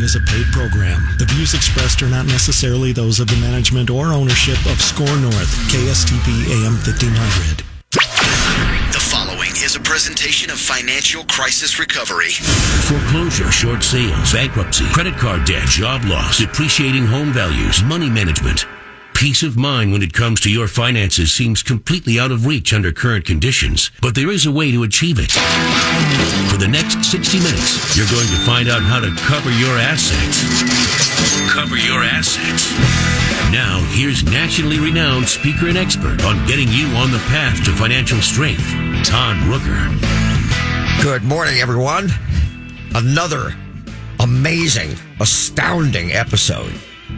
[0.00, 1.02] following is a paid program.
[1.18, 5.52] The views expressed are not necessarily those of the management or ownership of SKOR North,
[5.68, 6.28] KSTP
[6.64, 7.64] AM 1500.
[8.92, 12.32] The following is a presentation of financial crisis recovery.
[12.88, 18.66] Foreclosure, short sales, bankruptcy, credit card debt, job loss, depreciating home values, money management.
[19.20, 22.90] Peace of mind when it comes to your finances seems completely out of reach under
[22.90, 25.30] current conditions, but there is a way to achieve it.
[26.50, 30.40] For the next 60 minutes, you're going to find out how to cover your assets.
[31.52, 32.72] Cover your assets.
[33.52, 38.22] Now, here's nationally renowned speaker and expert on getting you on the path to financial
[38.22, 38.64] strength,
[39.04, 39.84] Todd Rooker.
[41.02, 42.08] Good morning, everyone.
[42.94, 43.54] Another
[44.18, 46.72] amazing, astounding episode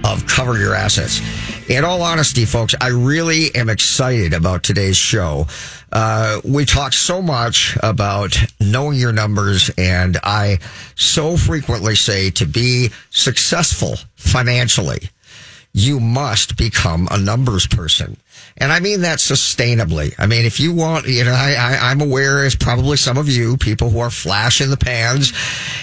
[0.05, 1.21] of Cover Your Assets.
[1.69, 5.47] In all honesty, folks, I really am excited about today's show.
[5.93, 10.59] Uh, we talk so much about knowing your numbers, and I
[10.97, 15.11] so frequently say to be successful financially,
[15.73, 18.17] you must become a numbers person.
[18.57, 20.15] And I mean that sustainably.
[20.19, 23.57] I mean, if you want, you know, I, I'm aware, as probably some of you,
[23.57, 25.33] people who are flash in the pans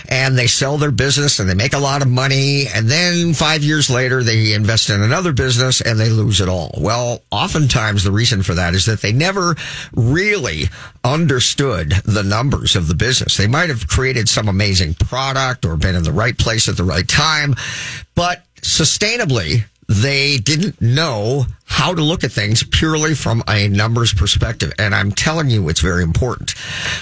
[0.08, 2.68] and they sell their business and they make a lot of money.
[2.68, 6.72] And then five years later, they invest in another business and they lose it all.
[6.78, 9.56] Well, oftentimes the reason for that is that they never
[9.94, 10.66] really
[11.04, 13.38] understood the numbers of the business.
[13.38, 16.84] They might have created some amazing product or been in the right place at the
[16.84, 17.56] right time,
[18.16, 24.72] but sustainably, they didn't know how to look at things purely from a numbers perspective.
[24.78, 26.52] And I'm telling you, it's very important.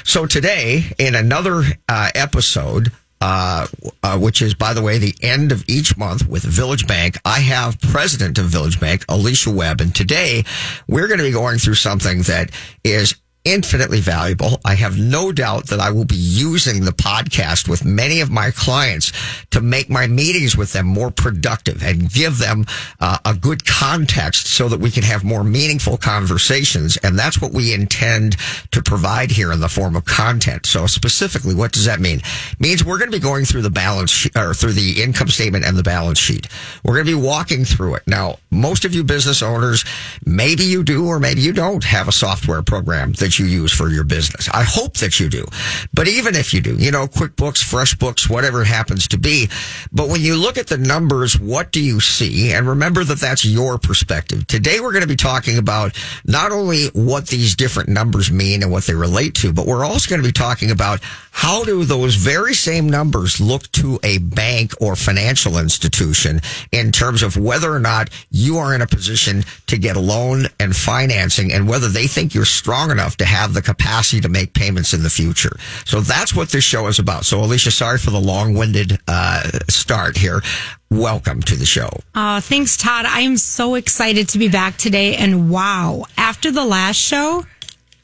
[0.05, 3.67] So today, in another uh, episode, uh,
[4.03, 7.17] uh, which is, by the way, the end of each month with Village Bank.
[7.25, 10.43] I have president of Village Bank, Alicia Webb, and today
[10.87, 12.51] we're going to be going through something that
[12.83, 13.15] is
[13.47, 14.59] infinitely valuable.
[14.65, 18.51] I have no doubt that I will be using the podcast with many of my
[18.51, 19.11] clients
[19.51, 22.65] to make my meetings with them more productive and give them
[22.99, 26.97] uh, a good context so that we can have more meaningful conversations.
[26.97, 28.35] And that's what we intend
[28.71, 30.65] to provide here in the form of content.
[30.65, 32.19] So specifically, what does that mean?
[32.19, 35.65] It means we're going to be going through the balance or through the income statement
[35.65, 36.47] and the balance sheet.
[36.83, 38.03] We're going to be walking through it.
[38.07, 39.85] Now, most of you business owners,
[40.25, 43.89] maybe you do or maybe you don't have a software program that you use for
[43.89, 44.49] your business.
[44.49, 45.45] I hope that you do.
[45.93, 49.49] But even if you do, you know, QuickBooks, FreshBooks, whatever it happens to be.
[49.91, 52.53] But when you look at the numbers, what do you see?
[52.53, 54.47] And remember that that's your perspective.
[54.47, 55.95] Today we're going to be talking about
[56.25, 60.09] not only what these different numbers mean and what they relate to, but we're also
[60.09, 64.73] going to be talking about how do those very same numbers look to a bank
[64.81, 69.77] or financial institution in terms of whether or not you are in a position to
[69.77, 73.61] get a loan and financing and whether they think you're strong enough to have the
[73.61, 75.57] capacity to make payments in the future.
[75.85, 77.25] So that's what this show is about.
[77.25, 80.41] So Alicia, sorry for the long-winded uh, start here.
[80.89, 81.89] Welcome to the show.
[82.15, 83.05] Uh, thanks, Todd.
[83.05, 85.15] I am so excited to be back today.
[85.15, 87.45] And wow, after the last show,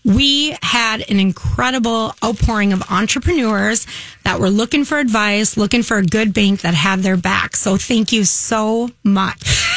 [0.04, 3.88] we had an incredible outpouring of entrepreneurs
[4.24, 7.56] that were looking for advice, looking for a good bank that had their back.
[7.56, 9.62] So thank you so much.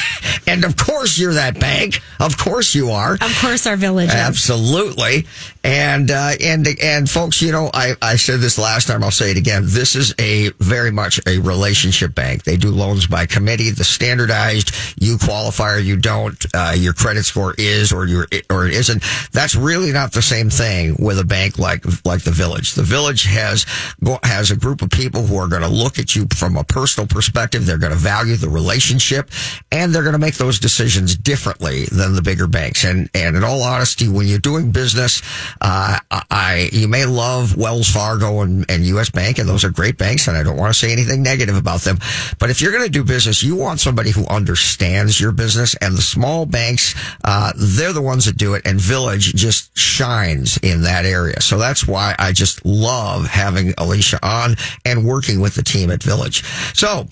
[0.49, 2.01] And of course you're that bank.
[2.21, 3.15] Of course you are.
[3.15, 4.15] Of course our village is.
[4.15, 5.27] Absolutely.
[5.65, 9.03] And, uh, and, and folks, you know, I, I said this last time.
[9.03, 9.63] I'll say it again.
[9.67, 12.45] This is a very much a relationship bank.
[12.45, 13.71] They do loans by committee.
[13.71, 14.71] The standardized,
[15.01, 19.03] you qualify or you don't, uh, your credit score is or your, or it isn't.
[19.33, 22.73] That's really not the same thing with a bank like, like the village.
[22.75, 23.67] The village has,
[24.25, 27.07] has a group of people who are going to look at you from a personal
[27.07, 27.67] perspective.
[27.67, 29.31] They're going to value the relationship
[29.71, 32.85] and they're going to make those decisions differently than the bigger banks.
[32.85, 35.21] And, and in all honesty, when you're doing business,
[35.61, 39.11] uh, I, you may love Wells Fargo and, and U.S.
[39.11, 41.83] Bank, and those are great banks, and I don't want to say anything negative about
[41.83, 41.99] them.
[42.39, 45.95] But if you're going to do business, you want somebody who understands your business, and
[45.95, 50.06] the small banks, uh, they're the ones that do it, and Village just shines
[50.63, 51.41] in that area.
[51.41, 56.03] So that's why I just love having Alicia on and working with the team at
[56.03, 56.45] Village.
[56.75, 57.07] So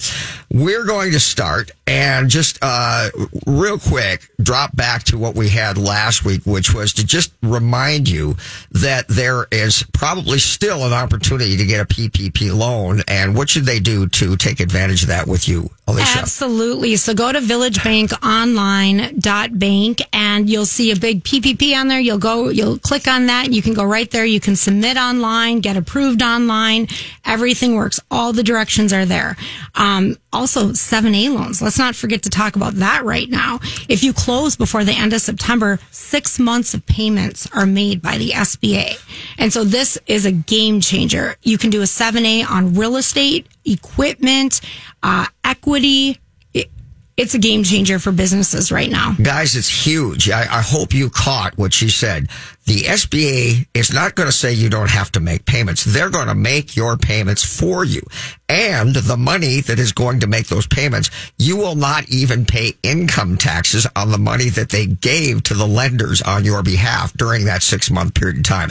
[0.51, 3.11] we're going to start and just, uh,
[3.47, 8.09] real quick, drop back to what we had last week, which was to just remind
[8.09, 8.37] you
[8.71, 13.03] that there is probably still an opportunity to get a PPP loan.
[13.09, 16.21] And what should they do to take advantage of that with you, Alicia?
[16.21, 16.97] Absolutely.
[16.97, 22.01] So go to villagebankonline.bank and you'll see a big PPP on there.
[22.01, 23.53] You'll go, you'll click on that.
[23.53, 24.25] You can go right there.
[24.25, 26.89] You can submit online, get approved online.
[27.27, 28.01] Everything works.
[28.11, 29.37] All the directions are there.
[29.75, 31.61] Um, also 7A loans.
[31.61, 33.61] Let's not forget to talk about that right now.
[33.89, 38.17] If you close before the end of September, six months of payments are made by
[38.17, 38.97] the SBA.
[39.37, 41.37] And so this is a game changer.
[41.43, 44.61] You can do a 7A on real estate equipment,
[45.03, 46.19] uh, equity.
[46.53, 46.71] It,
[47.17, 49.15] it's a game changer for businesses right now.
[49.23, 50.31] Guys, it's huge.
[50.31, 52.29] I, I hope you caught what she said.
[52.67, 55.85] The SBA is not going to say you don't have to make payments.
[55.85, 58.01] They're going to make your payments for you.
[58.49, 62.73] And the money that is going to make those payments, you will not even pay
[62.83, 67.45] income taxes on the money that they gave to the lenders on your behalf during
[67.45, 68.71] that six month period of time.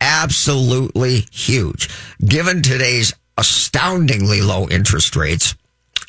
[0.00, 1.88] Absolutely huge.
[2.24, 5.54] Given today's astoundingly low interest rates,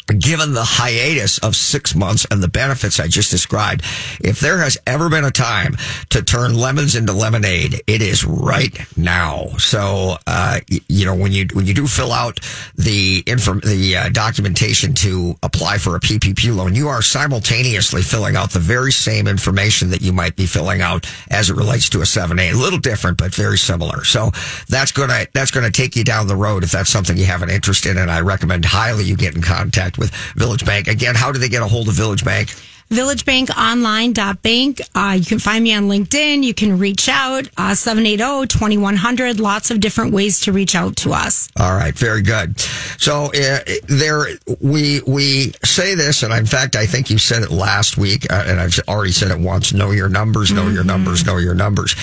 [0.08, 3.84] given the hiatus of six months and the benefits I just described,
[4.20, 5.78] if there has ever been a time
[6.10, 9.48] to turn lemons into lemonade, it is right now.
[9.58, 12.40] So, uh, you know, when you, when you do fill out
[12.76, 18.36] the inform, the uh, documentation to apply for a PPP loan, you are simultaneously filling
[18.36, 22.00] out the very same information that you might be filling out as it relates to
[22.00, 22.54] a 7A.
[22.54, 24.04] A little different, but very similar.
[24.04, 24.32] So
[24.68, 27.50] that's gonna, that's gonna take you down the road if that's something you have an
[27.50, 27.98] interest in.
[27.98, 30.88] And I recommend highly you get in contact with Village Bank.
[30.88, 32.54] Again, how do they get a hold of Village Bank?
[32.92, 34.82] villagebankonline.bank.
[34.94, 36.44] Uh, you can find me on LinkedIn.
[36.44, 39.40] You can reach out, uh, 780-2100.
[39.40, 41.50] Lots of different ways to reach out to us.
[41.58, 41.96] All right.
[41.96, 42.60] Very good.
[42.60, 44.26] So, uh, there,
[44.60, 48.44] we, we say this, and in fact, I think you said it last week, uh,
[48.46, 51.96] and I've already said it once, know your numbers, know your numbers, know your numbers.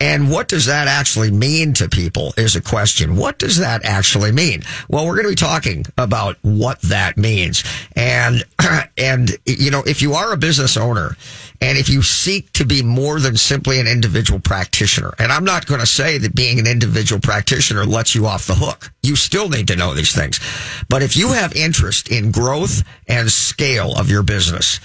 [0.00, 3.16] And what does that actually mean to people is a question.
[3.16, 4.62] What does that actually mean?
[4.88, 7.64] Well, we're going to be talking about what that means.
[7.96, 8.44] And,
[8.98, 11.16] and, you know, if you are a business owner
[11.60, 15.66] and if you seek to be more than simply an individual practitioner, and I'm not
[15.66, 18.90] going to say that being an individual practitioner lets you off the hook.
[19.02, 20.40] You still need to know these things.
[20.88, 24.80] But if you have interest in growth and scale of your business,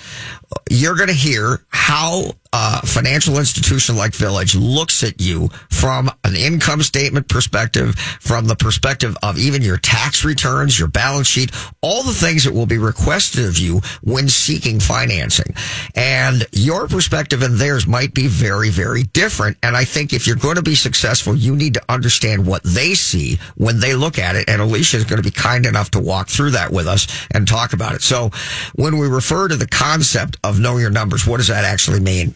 [0.70, 6.36] you're going to hear how a financial institution like Village looks at you from an
[6.36, 11.52] income statement perspective, from the perspective of even your tax returns, your balance sheet,
[11.82, 15.54] all the things that will be requested of you when seeking financing.
[15.96, 19.58] And your perspective and theirs might be very, very different.
[19.62, 22.96] And I think if you're going to be successful, you need to understand what they
[22.96, 24.50] see when they look at it.
[24.50, 27.48] And Alicia is going to be kind enough to walk through that with us and
[27.48, 28.02] talk about it.
[28.02, 28.32] So
[28.74, 32.36] when we refer to the concept of know your numbers, what does that actually mean?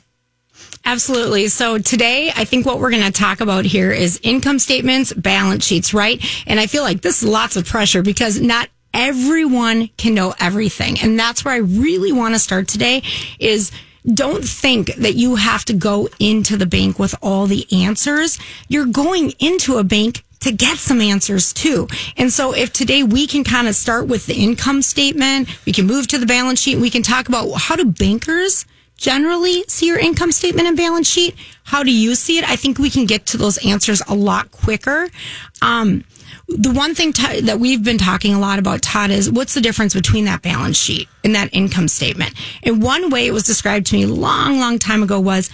[0.86, 1.48] Absolutely.
[1.48, 5.66] So today, I think what we're going to talk about here is income statements, balance
[5.66, 6.24] sheets, right?
[6.46, 10.98] And I feel like this is lots of pressure because not everyone can know everything.
[11.02, 13.02] And that's where I really want to start today
[13.40, 13.72] is
[14.06, 18.38] don't think that you have to go into the bank with all the answers.
[18.68, 21.88] You're going into a bank to get some answers too.
[22.18, 25.88] And so if today we can kind of start with the income statement, we can
[25.88, 28.66] move to the balance sheet, we can talk about how do bankers
[28.98, 31.36] generally see your income statement and balance sheet?
[31.64, 32.50] How do you see it?
[32.50, 35.10] I think we can get to those answers a lot quicker.
[35.62, 36.04] Um,
[36.48, 37.14] the one thing
[37.46, 40.78] that we've been talking a lot about, Todd, is what's the difference between that balance
[40.78, 42.34] sheet and that income statement?
[42.64, 45.50] And one way it was described to me long, long time ago was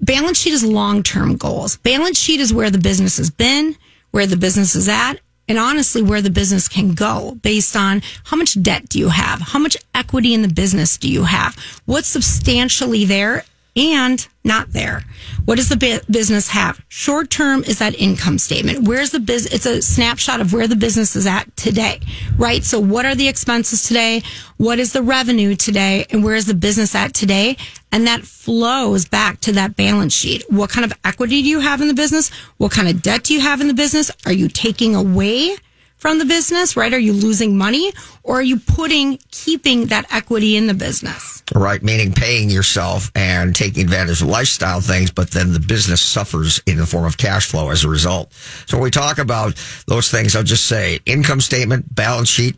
[0.00, 1.76] balance sheet is long term goals.
[1.78, 3.76] Balance sheet is where the business has been,
[4.10, 5.14] where the business is at,
[5.52, 9.38] and honestly where the business can go based on how much debt do you have?
[9.38, 11.54] How much equity in the business do you have?
[11.84, 13.44] What's substantially there
[13.74, 15.02] and not there?
[15.44, 16.82] What does the business have?
[16.88, 18.86] Short term is that income statement.
[18.86, 19.54] Where's the business?
[19.54, 22.00] It's a snapshot of where the business is at today,
[22.36, 22.62] right?
[22.62, 24.22] So what are the expenses today?
[24.56, 26.06] What is the revenue today?
[26.10, 27.56] And where is the business at today?
[27.90, 30.44] And that flows back to that balance sheet.
[30.48, 32.30] What kind of equity do you have in the business?
[32.58, 34.10] What kind of debt do you have in the business?
[34.26, 35.56] Are you taking away
[36.02, 36.92] from the business, right?
[36.92, 37.92] Are you losing money
[38.24, 41.44] or are you putting, keeping that equity in the business?
[41.54, 46.60] Right, meaning paying yourself and taking advantage of lifestyle things, but then the business suffers
[46.66, 48.32] in the form of cash flow as a result.
[48.66, 49.54] So when we talk about
[49.86, 52.56] those things, I'll just say income statement, balance sheet,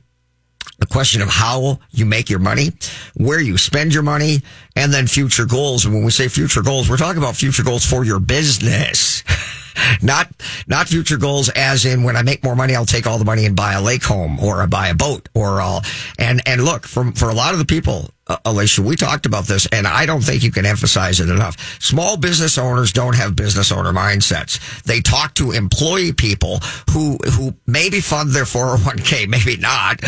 [0.79, 2.71] the question of how you make your money,
[3.15, 4.41] where you spend your money,
[4.75, 5.85] and then future goals.
[5.85, 9.23] And when we say future goals, we're talking about future goals for your business.
[10.03, 10.29] not
[10.67, 13.47] not future goals as in when I make more money, I'll take all the money
[13.47, 15.83] and buy a lake home or I buy a boat or I'll
[16.19, 19.45] and and look from for a lot of the people, uh, Alicia, we talked about
[19.45, 21.83] this, and I don't think you can emphasize it enough.
[21.83, 24.83] Small business owners don't have business owner mindsets.
[24.83, 30.01] They talk to employee people who who maybe fund their 401k, maybe not,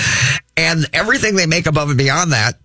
[0.57, 2.59] and everything they make above and beyond that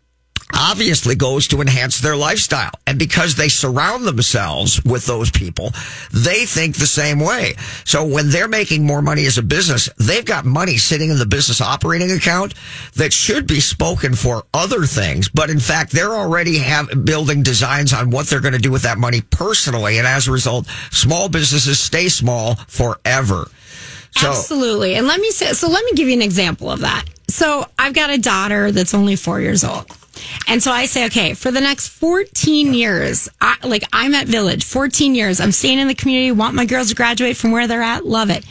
[0.56, 2.72] obviously goes to enhance their lifestyle.
[2.88, 5.72] And because they surround themselves with those people,
[6.12, 7.54] they think the same way.
[7.86, 11.26] So when they're making more money as a business, they've got money sitting in the
[11.26, 12.54] business operating account
[12.96, 15.30] that should be spoken for other things.
[15.30, 18.84] But in fact, they're already have building designs on what they're going to do with
[18.84, 19.98] that money personally.
[19.98, 23.50] And as a result, small businesses stay small forever.
[24.18, 24.96] So Absolutely.
[24.96, 27.06] And let me say, so let me give you an example of that.
[27.30, 29.86] So I've got a daughter that's only four years old.
[30.48, 34.64] And so I say, okay, for the next 14 years, I, like I'm at Village,
[34.64, 37.82] 14 years, I'm staying in the community, want my girls to graduate from where they're
[37.82, 38.46] at, love it.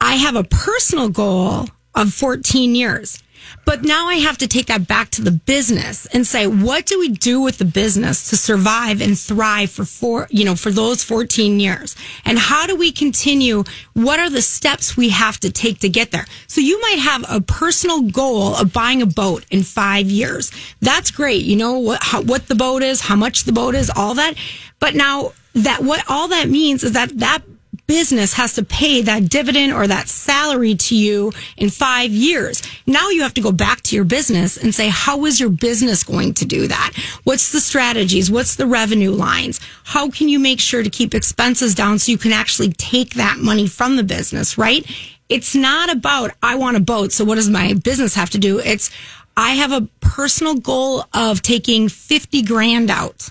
[0.00, 3.22] I have a personal goal of 14 years.
[3.64, 6.98] But now I have to take that back to the business and say, what do
[6.98, 11.04] we do with the business to survive and thrive for four, you know, for those
[11.04, 11.96] 14 years?
[12.24, 13.64] And how do we continue?
[13.94, 16.26] What are the steps we have to take to get there?
[16.46, 20.50] So you might have a personal goal of buying a boat in five years.
[20.80, 21.44] That's great.
[21.44, 24.34] You know what, how, what the boat is, how much the boat is, all that.
[24.80, 27.42] But now that what all that means is that that
[27.86, 32.62] business has to pay that dividend or that salary to you in five years.
[32.86, 36.02] Now you have to go back to your business and say, how is your business
[36.02, 36.92] going to do that?
[37.24, 38.30] What's the strategies?
[38.30, 39.60] What's the revenue lines?
[39.84, 43.38] How can you make sure to keep expenses down so you can actually take that
[43.38, 44.86] money from the business, right?
[45.28, 47.12] It's not about, I want a boat.
[47.12, 48.58] So what does my business have to do?
[48.58, 48.90] It's,
[49.36, 53.30] I have a personal goal of taking 50 grand out.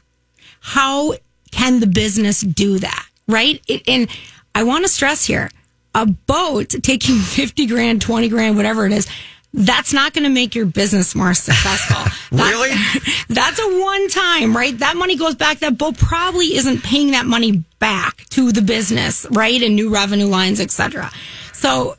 [0.62, 1.13] How
[1.51, 3.08] can the business do that?
[3.27, 3.62] Right?
[3.67, 4.10] It, and
[4.53, 5.50] I want to stress here
[5.93, 9.08] a boat taking 50 grand, 20 grand, whatever it is,
[9.53, 11.98] that's not going to make your business more successful.
[12.31, 12.70] Really?
[12.70, 14.77] That's, that's a one time, right?
[14.79, 15.60] That money goes back.
[15.60, 19.62] That boat probably isn't paying that money back to the business, right?
[19.62, 21.12] And new revenue lines, etc.
[21.51, 21.98] So,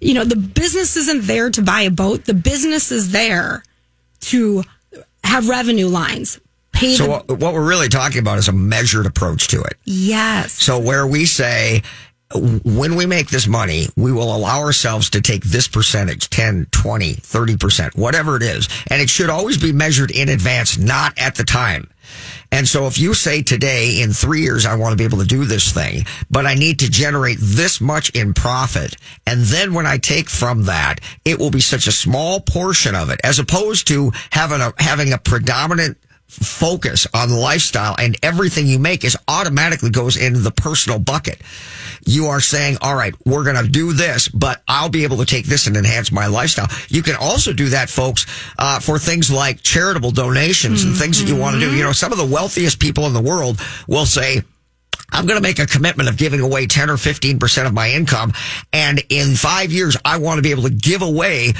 [0.00, 2.24] you know, the business isn't there to buy a boat.
[2.24, 3.62] The business is there
[4.22, 4.64] to
[5.22, 6.40] have revenue lines.
[6.80, 9.74] Pay So the, what, what we're really talking about is a measured approach to it.
[9.84, 10.52] yes.
[10.52, 11.82] So where we say,
[12.32, 17.14] when we make this money, we will allow ourselves to take this percentage, 10, 20,
[17.14, 18.68] 30%, whatever it is.
[18.88, 21.90] And it should always be measured in advance, not at the time.
[22.50, 25.26] And so if you say today, in three years, I want to be able to
[25.26, 28.96] do this thing, but I need to generate this much in profit.
[29.26, 33.10] And then when I take from that, it will be such a small portion of
[33.10, 35.98] it as opposed to having a, having a predominant
[36.30, 41.40] focus on lifestyle and everything you make is automatically goes into the personal bucket.
[42.06, 45.26] You are saying, all right, we're going to do this, but I'll be able to
[45.26, 46.68] take this and enhance my lifestyle.
[46.88, 48.26] You can also do that, folks,
[48.58, 51.74] uh, for things like charitable donations and things that you want to do.
[51.74, 54.42] You know, some of the wealthiest people in the world will say,
[55.12, 58.32] I'm going to make a commitment of giving away 10 or 15% of my income.
[58.72, 61.54] And in five years, I want to be able to give away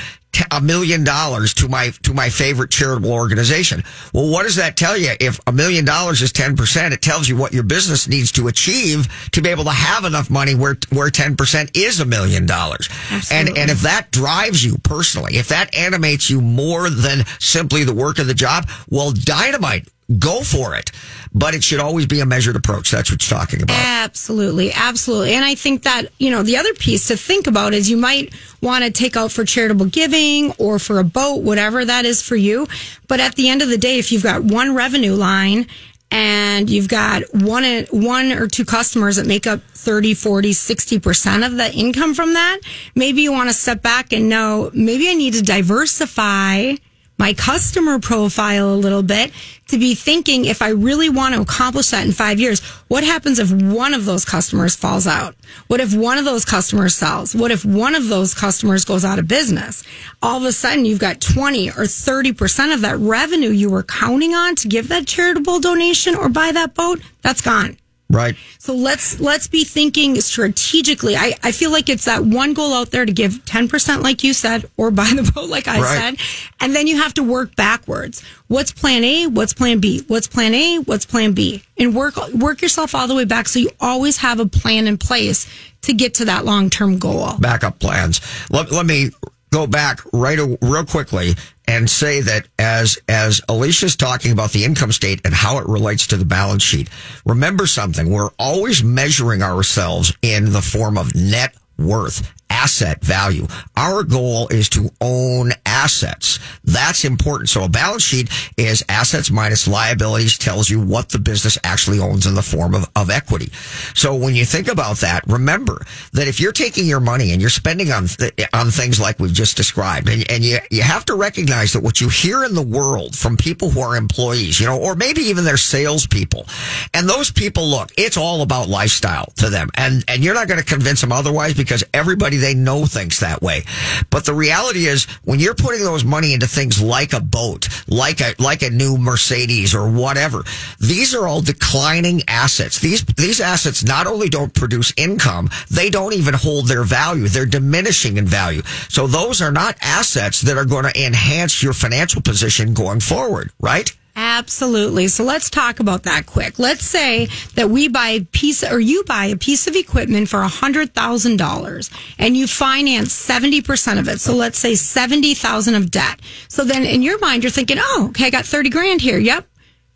[0.50, 3.82] a million dollars to my, to my favorite charitable organization.
[4.12, 5.12] Well, what does that tell you?
[5.20, 9.08] If a million dollars is 10%, it tells you what your business needs to achieve
[9.32, 12.88] to be able to have enough money where, where 10% is a million dollars.
[13.30, 17.94] And, and if that drives you personally, if that animates you more than simply the
[17.94, 19.88] work of the job, well, dynamite
[20.19, 20.90] go for it.
[21.33, 22.90] But it should always be a measured approach.
[22.90, 23.76] That's what you're talking about.
[23.79, 25.35] Absolutely, absolutely.
[25.35, 28.35] And I think that, you know, the other piece to think about is you might
[28.61, 32.37] want to take out for charitable giving or for a boat, whatever that is for
[32.37, 32.67] you.
[33.07, 35.67] But at the end of the day, if you've got one revenue line
[36.11, 41.57] and you've got one one or two customers that make up 30, 40, 60% of
[41.57, 42.59] the income from that,
[42.97, 46.75] maybe you want to step back and know maybe I need to diversify
[47.21, 49.31] my customer profile a little bit
[49.69, 53.39] to be thinking if I really want to accomplish that in five years, what happens
[53.39, 55.37] if one of those customers falls out?
[55.67, 57.35] What if one of those customers sells?
[57.35, 59.85] What if one of those customers goes out of business?
[60.23, 64.35] All of a sudden you've got 20 or 30% of that revenue you were counting
[64.35, 67.03] on to give that charitable donation or buy that boat.
[67.21, 67.77] That's gone.
[68.11, 68.35] Right.
[68.59, 71.14] So let's let's be thinking strategically.
[71.17, 74.25] I, I feel like it's that one goal out there to give ten percent, like
[74.25, 76.17] you said, or buy the boat, like I Right.
[76.19, 78.23] said, and then you have to work backwards.
[78.49, 79.29] What's Plan A?
[79.29, 80.02] What's Plan B?
[80.09, 80.79] What's Plan A?
[80.79, 81.62] What's Plan B?
[81.79, 84.99] And work work yourself all the way back so you always have a plan in
[84.99, 85.49] place
[85.83, 87.35] to get to that long term goal.
[87.38, 88.21] Backup plans.
[88.50, 89.11] Let, let me
[89.50, 91.35] go back right real quickly
[91.66, 96.07] and say that as as Alicia's talking about the income state and how it relates
[96.09, 96.88] to the balance sheet,
[97.25, 98.11] remember something.
[98.11, 102.33] We're always measuring ourselves in the form of net worth.
[102.50, 103.47] Asset value.
[103.76, 106.41] Our goal is to own assets.
[106.65, 107.49] That's important.
[107.49, 112.27] So a balance sheet is assets minus liabilities tells you what the business actually owns
[112.27, 113.50] in the form of, of equity.
[113.95, 117.50] So when you think about that, remember that if you're taking your money and you're
[117.50, 121.15] spending on, th- on things like we've just described, and, and you, you have to
[121.15, 124.79] recognize that what you hear in the world from people who are employees, you know,
[124.79, 126.47] or maybe even their salespeople,
[126.93, 129.71] and those people look, it's all about lifestyle to them.
[129.75, 133.41] And, and you're not going to convince them otherwise because everybody they know thinks that
[133.41, 133.62] way.
[134.11, 138.21] But the reality is when you're putting those money into things like a boat, like
[138.21, 140.43] a like a new Mercedes or whatever.
[140.79, 142.79] These are all declining assets.
[142.79, 147.29] These these assets not only don't produce income, they don't even hold their value.
[147.29, 148.62] They're diminishing in value.
[148.88, 153.50] So those are not assets that are going to enhance your financial position going forward,
[153.61, 153.93] right?
[154.17, 155.09] Absolutely.
[155.09, 156.59] So let's talk about that quick.
[156.59, 160.40] Let's say that we buy a piece or you buy a piece of equipment for
[160.40, 164.21] $100,000 and you finance 70% of it.
[164.21, 166.21] So let's say 70,000 of debt.
[166.49, 169.19] So then in your mind, you're thinking, oh, okay, I got 30 grand here.
[169.19, 169.50] Yep.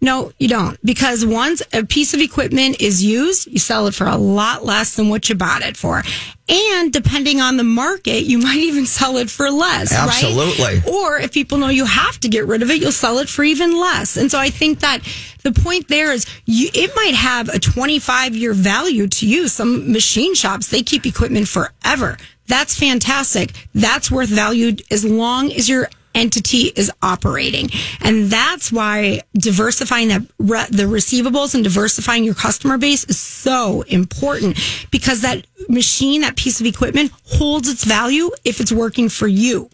[0.05, 0.79] No, you don't.
[0.85, 4.97] Because once a piece of equipment is used, you sell it for a lot less
[4.97, 6.03] than what you bought it for.
[6.47, 9.95] And depending on the market, you might even sell it for less.
[9.95, 10.63] Absolutely.
[10.63, 10.87] Right?
[10.87, 13.45] Or if people know you have to get rid of it, you'll sell it for
[13.45, 14.19] even less.
[14.19, 15.01] And so I think that
[15.43, 19.49] the point there is you, it might have a 25 year value to you.
[19.49, 22.19] Some machine shops, they keep equipment forever.
[22.47, 23.53] That's fantastic.
[23.75, 27.69] That's worth value as long as you're entity is operating.
[28.01, 34.59] And that's why diversifying the, the receivables and diversifying your customer base is so important
[34.91, 39.71] because that machine, that piece of equipment holds its value if it's working for you.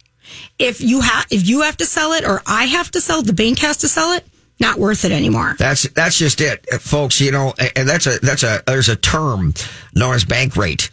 [0.58, 3.26] If you have, if you have to sell it or I have to sell it,
[3.26, 4.24] the bank has to sell it,
[4.60, 5.56] not worth it anymore.
[5.58, 7.20] That's that's just it, folks.
[7.20, 9.54] You know, and that's a that's a there's a term
[9.94, 10.90] known as bank rate.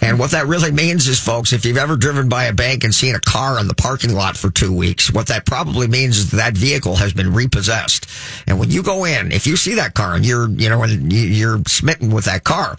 [0.00, 2.94] And what that really means is, folks, if you've ever driven by a bank and
[2.94, 6.30] seen a car in the parking lot for two weeks, what that probably means is
[6.32, 8.06] that vehicle has been repossessed.
[8.46, 11.12] And when you go in, if you see that car and you're, you know, and
[11.12, 12.78] you're smitten with that car,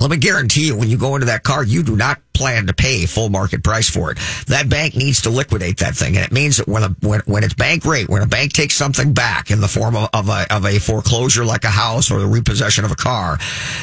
[0.00, 2.74] let me guarantee you, when you go into that car, you do not plan to
[2.74, 4.18] pay full market price for it.
[4.48, 6.16] That bank needs to liquidate that thing.
[6.16, 8.74] And it means that when a, when, when it's bank rate, when a bank takes
[8.74, 12.18] something back in the form of, of a, of a foreclosure like a house or
[12.18, 13.38] the repossession of a car,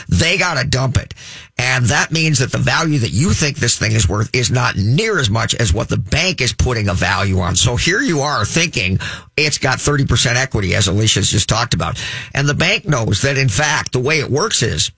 [0.10, 1.14] they got to dump it.
[1.58, 4.76] And that means that the value that you think this thing is worth is not
[4.76, 7.56] near as much as what the bank is putting a value on.
[7.56, 9.00] So here you are thinking
[9.38, 12.04] it's got 30% equity, as Alicia's just talked about.
[12.34, 14.92] And the bank knows that in fact, the way it works is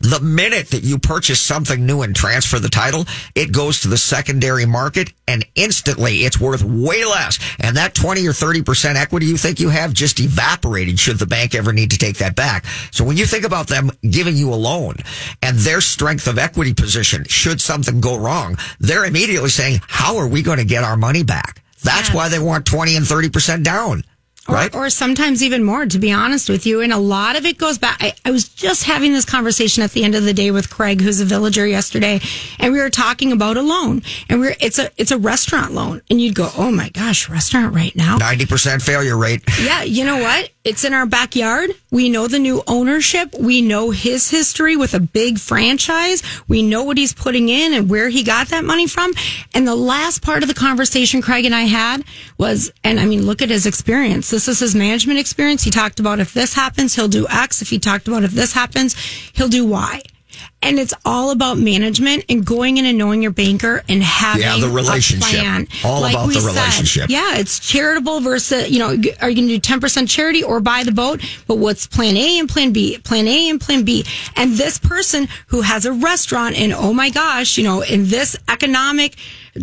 [0.00, 3.04] the minute that you purchase something new and transfer the title,
[3.34, 7.38] it goes to the secondary market and instantly it's worth way less.
[7.58, 11.54] And that 20 or 30% equity you think you have just evaporated should the bank
[11.54, 12.64] ever need to take that back.
[12.90, 14.96] So when you think about them giving you a loan
[15.42, 20.28] and their strength of equity position, should something go wrong, they're immediately saying, how are
[20.28, 21.62] we going to get our money back?
[21.82, 22.14] That's yes.
[22.14, 24.04] why they want 20 and 30% down.
[24.48, 24.74] Right?
[24.74, 26.80] Or, or, sometimes even more, to be honest with you.
[26.80, 27.98] And a lot of it goes back.
[28.00, 31.00] I, I, was just having this conversation at the end of the day with Craig,
[31.00, 32.20] who's a villager yesterday,
[32.58, 34.02] and we were talking about a loan.
[34.28, 36.02] And we're it's a it's a restaurant loan.
[36.10, 38.16] And you'd go, Oh my gosh, restaurant right now.
[38.16, 39.42] Ninety percent failure rate.
[39.60, 40.50] Yeah, you know what?
[40.62, 41.70] It's in our backyard.
[41.90, 43.34] We know the new ownership.
[43.38, 46.22] We know his history with a big franchise.
[46.48, 49.14] We know what he's putting in and where he got that money from.
[49.54, 52.04] And the last part of the conversation Craig and I had
[52.36, 54.28] was, and I mean, look at his experience.
[54.28, 55.62] This is his management experience.
[55.62, 57.62] He talked about if this happens, he'll do X.
[57.62, 58.94] If he talked about if this happens,
[59.32, 60.02] he'll do Y
[60.62, 64.58] and it's all about management and going in and knowing your banker and having yeah,
[64.58, 65.68] the relationship.
[65.84, 67.02] All like about the relationship.
[67.02, 70.60] Said, yeah, it's charitable versus, you know, are you going to do 10% charity or
[70.60, 71.22] buy the boat?
[71.46, 72.98] But what's plan A and plan B?
[72.98, 74.04] Plan A and plan B.
[74.36, 78.36] And this person who has a restaurant and oh my gosh, you know, in this
[78.48, 79.16] economic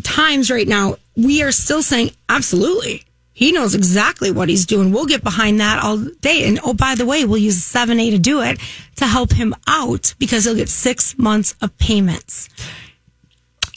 [0.03, 3.03] times right now, we are still saying absolutely
[3.37, 4.91] he knows exactly what he's doing.
[4.91, 6.47] We'll get behind that all day.
[6.47, 8.57] And oh, by the way, we'll use 7A to do it
[8.95, 12.49] to help him out because he'll get six months of payments.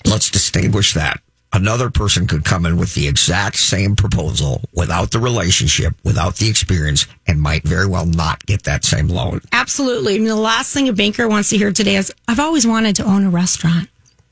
[0.07, 1.21] Let's distinguish that.
[1.53, 6.49] Another person could come in with the exact same proposal without the relationship, without the
[6.49, 9.43] experience, and might very well not get that same loan.
[9.53, 10.15] Absolutely.
[10.15, 12.97] I mean, the last thing a banker wants to hear today is, I've always wanted
[12.97, 13.91] to own a restaurant.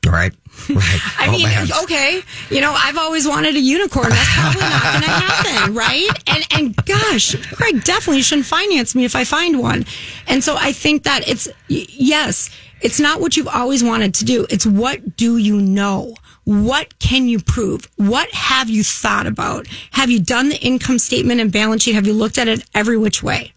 [0.09, 0.33] Right.
[0.69, 1.01] Right.
[1.17, 1.67] I oh, mean, man.
[1.83, 4.09] okay, you know, I've always wanted a unicorn.
[4.09, 6.09] That's probably not going to happen, right?
[6.27, 9.85] And and gosh, Craig definitely shouldn't finance me if I find one.
[10.27, 12.49] And so I think that it's yes,
[12.81, 14.45] it's not what you've always wanted to do.
[14.49, 16.13] It's what do you know?
[16.43, 17.87] What can you prove?
[17.95, 19.67] What have you thought about?
[19.91, 21.93] Have you done the income statement and balance sheet?
[21.95, 23.53] Have you looked at it every which way?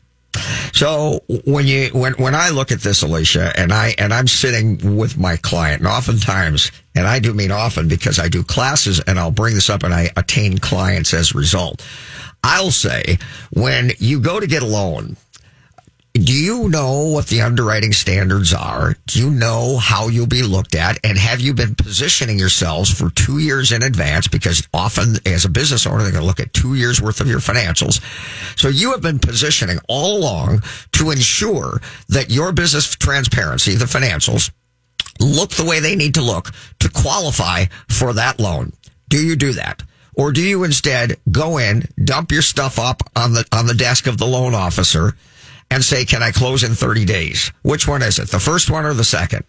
[0.73, 4.97] So when you when when I look at this, Alicia, and I and I'm sitting
[4.97, 9.19] with my client, and oftentimes, and I do mean often because I do classes, and
[9.19, 11.85] I'll bring this up, and I attain clients as a result.
[12.45, 13.19] I'll say
[13.53, 15.17] when you go to get a loan,
[16.15, 18.97] do you know what the underwriting standards are?
[19.07, 20.99] Do you know how you'll be looked at?
[21.03, 24.29] And have you been positioning yourselves for two years in advance?
[24.29, 27.29] Because often as a business owner, they're going to look at two years worth of
[27.29, 28.03] your financials.
[28.61, 34.51] So you have been positioning all along to ensure that your business transparency, the financials,
[35.19, 38.75] look the way they need to look to qualify for that loan.
[39.09, 39.83] Do you do that?
[40.15, 44.07] Or do you instead go in, dump your stuff up on the, on the desk
[44.07, 45.17] of the loan officer
[45.73, 47.51] and say, can I close in 30 days?
[47.63, 48.29] Which one is it?
[48.29, 49.45] The first one or the second?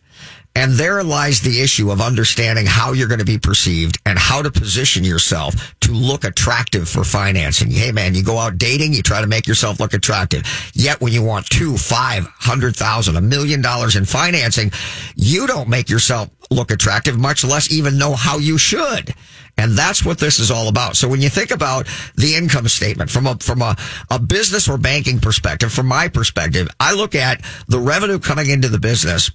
[0.56, 4.42] And there lies the issue of understanding how you're going to be perceived and how
[4.42, 7.72] to position yourself to look attractive for financing.
[7.72, 10.44] Hey man, you go out dating, you try to make yourself look attractive.
[10.74, 14.72] Yet when you want two, five, hundred thousand, a million dollars in financing,
[15.16, 19.14] you don't make yourself look attractive, much less even know how you should.
[19.58, 20.96] And that's what this is all about.
[20.96, 23.76] So when you think about the income statement from a, from a,
[24.10, 28.68] a business or banking perspective, from my perspective, I look at the revenue coming into
[28.68, 29.32] the business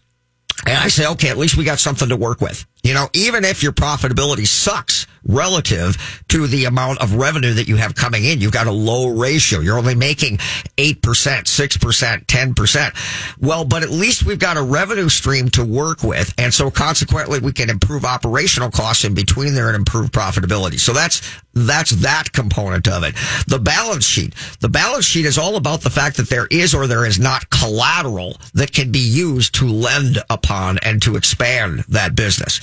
[0.66, 2.66] and I say, okay, at least we got something to work with.
[2.82, 7.76] You know, even if your profitability sucks relative to the amount of revenue that you
[7.76, 9.60] have coming in, you've got a low ratio.
[9.60, 10.38] You're only making
[10.78, 13.38] 8%, 6%, 10%.
[13.40, 16.34] Well, but at least we've got a revenue stream to work with.
[16.38, 20.80] And so consequently, we can improve operational costs in between there and improve profitability.
[20.80, 21.20] So that's,
[21.54, 23.14] that's that component of it.
[23.46, 24.34] The balance sheet.
[24.60, 27.50] The balance sheet is all about the fact that there is or there is not
[27.50, 32.60] collateral that can be used to lend upon and to expand that business.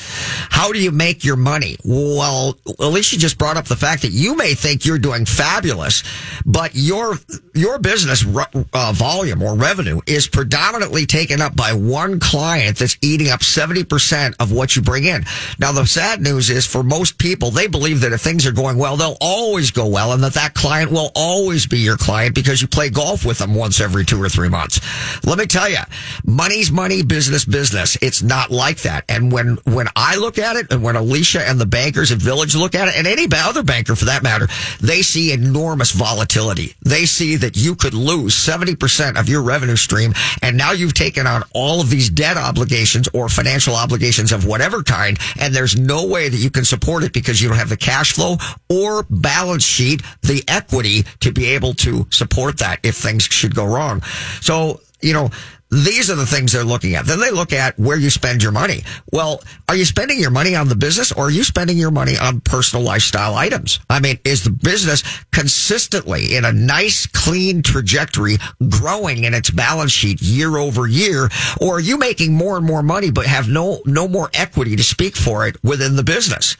[0.49, 1.77] How do you make your money?
[1.83, 6.03] Well, Alicia just brought up the fact that you may think you're doing fabulous,
[6.45, 7.17] but your
[7.55, 8.25] your business
[8.73, 14.35] uh, volume or revenue is predominantly taken up by one client that's eating up 70%
[14.39, 15.23] of what you bring in.
[15.57, 18.77] Now, the sad news is for most people, they believe that if things are going
[18.77, 22.61] well, they'll always go well and that that client will always be your client because
[22.61, 24.81] you play golf with them once every two or three months.
[25.25, 25.79] Let me tell you,
[26.25, 27.97] money's money, business, business.
[28.01, 29.05] It's not like that.
[29.07, 32.53] And when, when I look at it and when Alicia and the bankers at Village
[32.55, 34.47] look at it and any other banker for that matter,
[34.81, 36.73] they see enormous volatility.
[36.81, 41.27] They see that you could lose 70% of your revenue stream and now you've taken
[41.27, 46.05] on all of these debt obligations or financial obligations of whatever kind and there's no
[46.05, 48.37] way that you can support it because you don't have the cash flow
[48.69, 53.65] or balance sheet, the equity to be able to support that if things should go
[53.65, 54.01] wrong.
[54.41, 55.29] So, you know,
[55.75, 57.05] these are the things they're looking at.
[57.05, 58.83] Then they look at where you spend your money.
[59.11, 62.17] Well, are you spending your money on the business or are you spending your money
[62.17, 63.79] on personal lifestyle items?
[63.89, 68.37] I mean, is the business consistently in a nice, clean trajectory
[68.69, 71.29] growing in its balance sheet year over year?
[71.59, 74.83] Or are you making more and more money, but have no, no more equity to
[74.83, 76.57] speak for it within the business?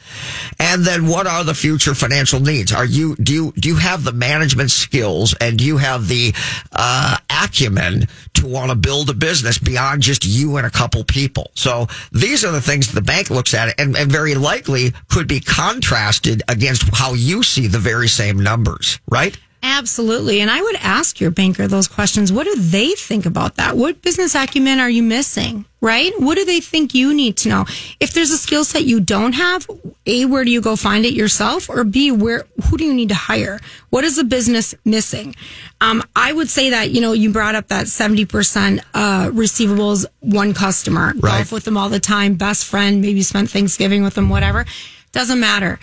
[0.59, 2.73] And then what are the future financial needs?
[2.73, 6.33] Are you, do you, do you have the management skills and do you have the,
[6.71, 8.75] uh, acumen to want to
[9.05, 11.51] build a business beyond just you and a couple people.
[11.53, 15.39] So these are the things the bank looks at and, and very likely could be
[15.39, 19.37] contrasted against how you see the very same numbers, right?
[19.67, 20.41] Absolutely.
[20.41, 22.31] And I would ask your banker those questions.
[22.31, 23.75] What do they think about that?
[23.75, 25.65] What business acumen are you missing?
[25.81, 26.13] Right?
[26.19, 27.65] What do they think you need to know?
[27.99, 29.67] If there's a skill set you don't have,
[30.05, 31.67] A, where do you go find it yourself?
[31.67, 33.59] Or B, where, who do you need to hire?
[33.89, 35.35] What is the business missing?
[35.81, 40.53] Um, I would say that, you know, you brought up that 70%, uh, receivables, one
[40.53, 41.21] customer, right.
[41.21, 44.65] golf with them all the time, best friend, maybe spent Thanksgiving with them, whatever.
[45.11, 45.79] Doesn't matter.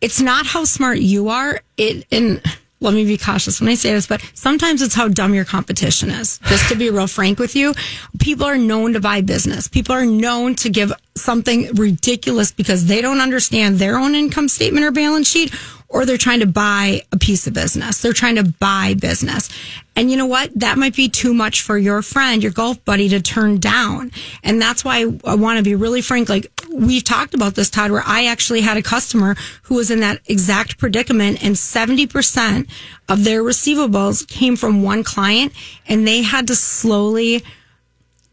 [0.00, 1.60] It's not how smart you are.
[1.76, 2.42] It, and,
[2.82, 6.10] let me be cautious when I say this, but sometimes it's how dumb your competition
[6.10, 6.38] is.
[6.46, 7.74] Just to be real frank with you,
[8.18, 9.68] people are known to buy business.
[9.68, 14.84] People are known to give something ridiculous because they don't understand their own income statement
[14.84, 15.54] or balance sheet
[15.92, 18.00] or they're trying to buy a piece of business.
[18.00, 19.50] They're trying to buy business.
[19.94, 20.50] And you know what?
[20.58, 24.10] That might be too much for your friend, your golf buddy to turn down.
[24.42, 26.30] And that's why I want to be really frank.
[26.30, 30.00] Like we've talked about this, Todd, where I actually had a customer who was in
[30.00, 32.68] that exact predicament and 70%
[33.10, 35.52] of their receivables came from one client
[35.86, 37.44] and they had to slowly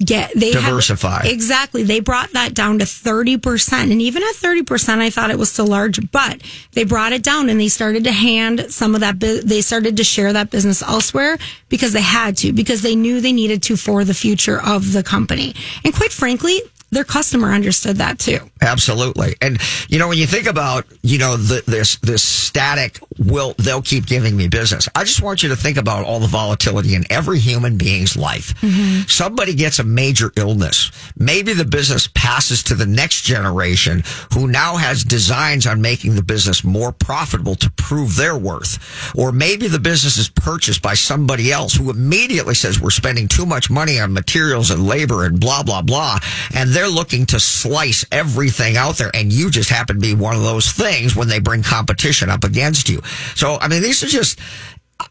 [0.04, 1.24] get they diversify.
[1.24, 1.84] Have, exactly.
[1.84, 5.68] They brought that down to 30% and even at 30% i thought it was still
[5.68, 9.62] large but they brought it down and they started to hand some of that they
[9.62, 13.62] started to share that business elsewhere because they had to because they knew they needed
[13.64, 15.54] to for the future of the company.
[15.84, 18.40] And quite frankly their customer understood that too.
[18.62, 19.36] Absolutely.
[19.42, 23.82] And you know, when you think about, you know, the, this this static will they'll
[23.82, 24.90] keep giving me business.
[24.96, 28.56] I just want you to think about all the volatility in every human being's life.
[28.62, 29.08] Mm-hmm.
[29.08, 30.92] Somebody gets a major illness.
[31.18, 36.24] Maybe the business passes to the next generation who now has designs on making the
[36.24, 39.14] business more profitable to prove their worth.
[39.16, 43.46] Or maybe the business is purchased by somebody else who immediately says we're spending too
[43.46, 46.18] much money on materials and labor and blah blah blah
[46.56, 50.34] and they're looking to slice everything out there and you just happen to be one
[50.34, 53.02] of those things when they bring competition up against you.
[53.36, 54.40] So, I mean, these are just,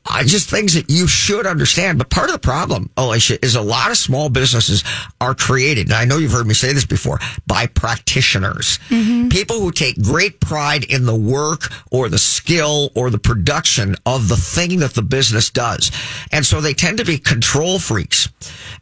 [0.06, 1.98] I just things that you should understand.
[1.98, 4.82] But part of the problem, Alicia, is a lot of small businesses
[5.20, 5.88] are created.
[5.88, 9.28] And I know you've heard me say this before by practitioners, mm-hmm.
[9.28, 14.28] people who take great pride in the work or the skill or the production of
[14.28, 15.92] the thing that the business does.
[16.32, 18.30] And so they tend to be control freaks.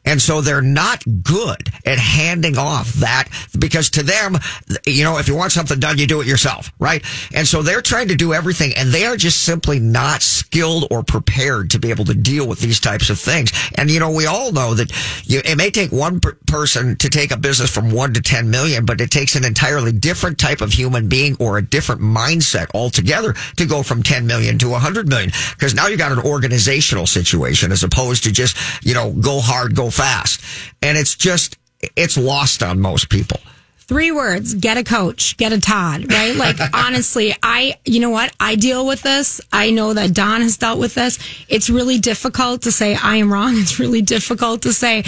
[0.07, 4.39] And so they're not good at handing off that because to them,
[4.87, 7.05] you know, if you want something done, you do it yourself, right?
[7.35, 11.03] And so they're trying to do everything and they are just simply not skilled or
[11.03, 13.53] prepared to be able to deal with these types of things.
[13.75, 14.93] And you know, we all know that
[15.27, 18.49] you, it may take one per- person to take a business from one to 10
[18.49, 22.69] million, but it takes an entirely different type of human being or a different mindset
[22.75, 25.31] altogether to go from 10 million to 100 million.
[25.59, 29.75] Cause now you got an organizational situation as opposed to just, you know, go hard,
[29.75, 30.41] go fast.
[30.83, 31.59] And it's just,
[31.97, 33.41] it's lost on most people.
[33.79, 36.35] Three words, get a coach, get a Todd, right?
[36.35, 38.35] Like, honestly, I, you know what?
[38.41, 39.41] I deal with this.
[39.53, 41.19] I know that Don has dealt with this.
[41.49, 43.55] It's really difficult to say I am wrong.
[43.67, 45.05] It's really difficult to say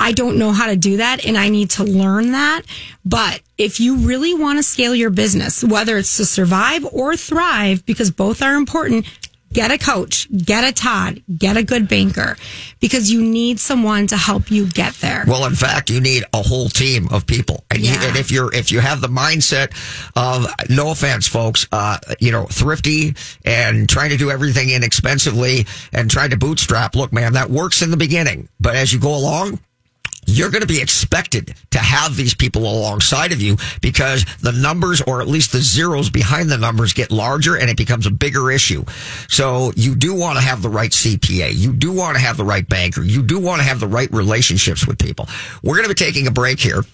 [0.00, 2.62] I don't know how to do that and I need to learn that.
[3.04, 7.84] But if you really want to scale your business, whether it's to survive or thrive,
[7.84, 9.04] because both are important,
[9.52, 12.36] get a coach, get a Todd, get a good banker
[12.80, 15.24] because you need someone to help you get there.
[15.26, 18.52] Well, in fact, you need a whole team of people, and, you, and if you're
[18.54, 19.72] if you have the mindset
[20.16, 26.10] of no offense, folks, uh, you know, thrifty and trying to do everything inexpensively and
[26.10, 29.60] trying to bootstrap, look, man, that works in the beginning, but as you go along.
[30.30, 35.00] You're going to be expected to have these people alongside of you because the numbers
[35.02, 38.50] or at least the zeros behind the numbers get larger and it becomes a bigger
[38.50, 38.84] issue.
[39.28, 41.52] So you do want to have the right CPA.
[41.54, 43.02] You do want to have the right banker.
[43.02, 45.28] You do want to have the right relationships with people.
[45.62, 46.84] We're going to be taking a break here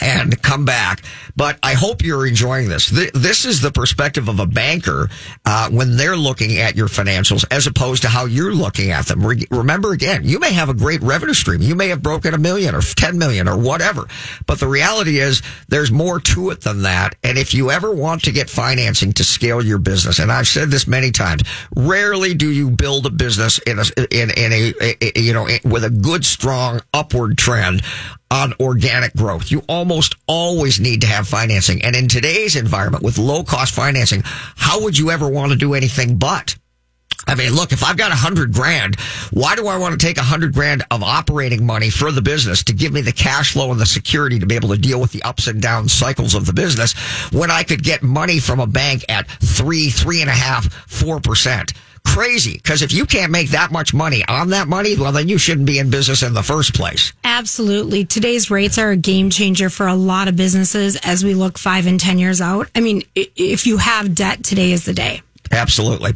[0.00, 1.02] and come back.
[1.36, 2.90] But I hope you're enjoying this.
[2.90, 5.08] Th- This is the perspective of a banker
[5.44, 9.24] uh, when they're looking at your financials as opposed to how you're looking at them.
[9.24, 11.60] Re- remember again, you may have a great revenue stream.
[11.62, 14.06] You may have broken a million or 10 million or whatever.
[14.46, 17.14] But the reality is there's more to it than that.
[17.22, 20.70] And if you ever want to get financing to scale your business, and I've said
[20.70, 21.42] this many times,
[21.74, 25.84] rarely do you build a business in a, in, in a, a- you know, with
[25.84, 27.82] a good, strong upward trend
[28.30, 29.50] on organic growth.
[29.50, 31.82] You almost always need to have financing.
[31.84, 35.74] And in today's environment with low cost financing, how would you ever want to do
[35.74, 36.56] anything but?
[37.28, 39.00] I mean, look, if I've got a hundred grand,
[39.32, 42.62] why do I want to take a hundred grand of operating money for the business
[42.64, 45.12] to give me the cash flow and the security to be able to deal with
[45.12, 46.92] the ups and down cycles of the business
[47.32, 51.20] when I could get money from a bank at three, three and a half, four
[51.20, 51.72] percent?
[52.06, 52.54] Crazy.
[52.54, 55.66] Because if you can't make that much money on that money, well, then you shouldn't
[55.66, 57.12] be in business in the first place.
[57.24, 58.04] Absolutely.
[58.04, 61.86] Today's rates are a game changer for a lot of businesses as we look five
[61.86, 62.68] and 10 years out.
[62.74, 65.22] I mean, if you have debt, today is the day.
[65.52, 66.12] Absolutely.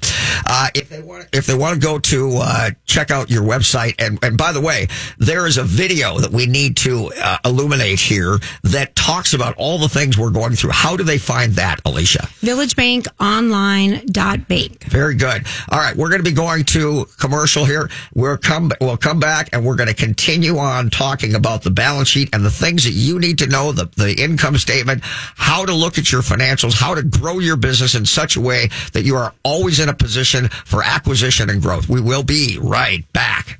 [0.46, 3.94] Uh, if they want, if they want to go to uh, check out your website,
[3.98, 4.88] and and by the way,
[5.18, 9.78] there is a video that we need to uh, illuminate here that talks about all
[9.78, 10.70] the things we're going through.
[10.70, 12.28] How do they find that, Alicia?
[12.40, 14.84] villagebankonline.bank.
[14.84, 15.46] Very good.
[15.70, 17.90] All right, we're going to be going to commercial here.
[18.14, 22.08] We'll come we'll come back and we're going to continue on talking about the balance
[22.08, 25.74] sheet and the things that you need to know, the the income statement, how to
[25.74, 29.16] look at your financials, how to grow your business in such a way that you
[29.16, 31.88] are always in a position for acquisition and growth.
[31.88, 33.59] We will be right back.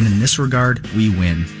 [0.05, 1.60] and in this regard, we win.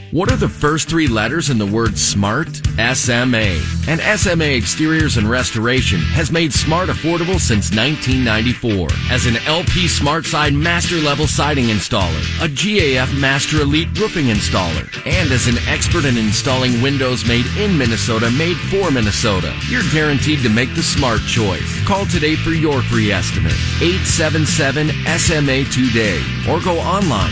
[0.11, 2.49] What are the first three letters in the word smart?
[2.75, 3.61] SMA.
[3.87, 8.89] And SMA Exteriors and Restoration has made smart affordable since 1994.
[9.09, 14.83] As an LP Smart Side Master Level Siding Installer, a GAF Master Elite Roofing Installer,
[15.07, 20.39] and as an expert in installing windows made in Minnesota, made for Minnesota, you're guaranteed
[20.39, 21.85] to make the smart choice.
[21.85, 23.55] Call today for your free estimate.
[23.79, 26.19] 877 SMA today
[26.51, 27.31] or go online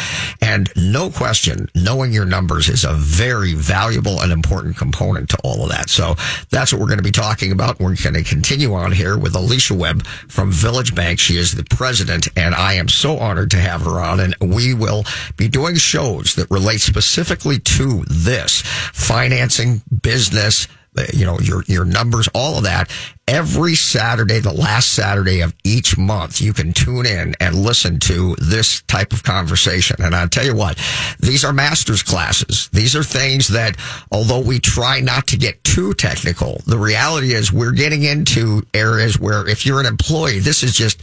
[0.43, 5.63] And no question, knowing your numbers is a very valuable and important component to all
[5.63, 5.91] of that.
[5.91, 6.15] So
[6.51, 7.79] that's what we're going to be talking about.
[7.79, 11.19] We're going to continue on here with Alicia Webb from Village Bank.
[11.19, 14.21] She is the president, and I am so honored to have her on.
[14.21, 15.05] And we will
[15.37, 20.69] be doing shows that relate specifically to this financing, business,
[21.13, 22.91] you know, your, your numbers, all of that.
[23.29, 28.37] Every Saturday, the last Saturday of each month, you can tune in and listen to
[28.37, 29.97] this type of conversation.
[30.01, 30.79] And I'll tell you what,
[31.19, 32.69] these are master's classes.
[32.73, 33.77] These are things that,
[34.13, 39.19] although we try not to get too technical, the reality is we're getting into areas
[39.19, 41.03] where if you're an employee, this is just,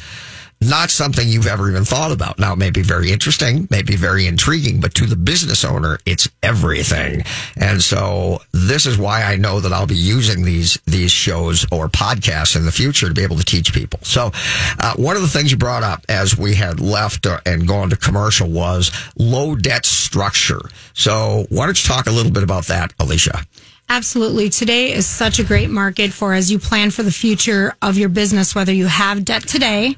[0.70, 2.40] not something you've ever even thought about.
[2.40, 6.00] Now, it may be very interesting, may be very intriguing, but to the business owner,
[6.06, 7.24] it's everything.
[7.56, 11.88] And so this is why I know that I'll be using these, these shows or
[11.88, 14.00] podcasts in the future to be able to teach people.
[14.04, 14.32] So,
[14.80, 17.90] uh, one of the things you brought up as we had left uh, and gone
[17.90, 20.62] to commercial was low debt structure.
[20.94, 23.46] So why don't you talk a little bit about that, Alicia?
[23.90, 24.50] Absolutely.
[24.50, 28.10] Today is such a great market for as you plan for the future of your
[28.10, 29.98] business, whether you have debt today,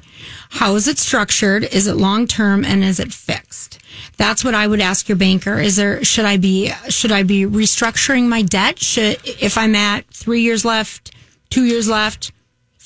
[0.50, 1.64] how is it structured?
[1.64, 3.78] Is it long term and is it fixed?
[4.18, 5.58] That's what I would ask your banker.
[5.58, 8.78] Is there, should I be, should I be restructuring my debt?
[8.78, 11.12] Should, if I'm at three years left,
[11.48, 12.32] two years left,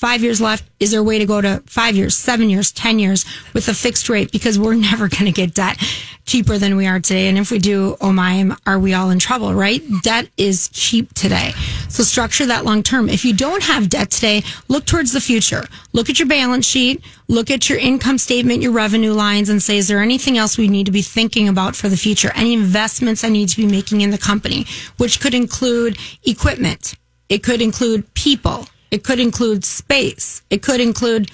[0.01, 2.97] five years left, is there a way to go to five years, seven years, 10
[2.97, 3.23] years
[3.53, 4.31] with a fixed rate?
[4.31, 5.77] Because we're never going to get debt
[6.25, 7.27] cheaper than we are today.
[7.27, 9.81] And if we do, oh my, are we all in trouble, right?
[10.01, 11.51] Debt is cheap today.
[11.87, 13.09] So structure that long term.
[13.09, 15.65] If you don't have debt today, look towards the future.
[15.93, 19.77] Look at your balance sheet, look at your income statement, your revenue lines, and say,
[19.77, 22.31] is there anything else we need to be thinking about for the future?
[22.33, 24.65] Any investments I need to be making in the company,
[24.97, 26.95] which could include equipment.
[27.29, 28.67] It could include people.
[28.91, 30.41] It could include space.
[30.49, 31.31] It could include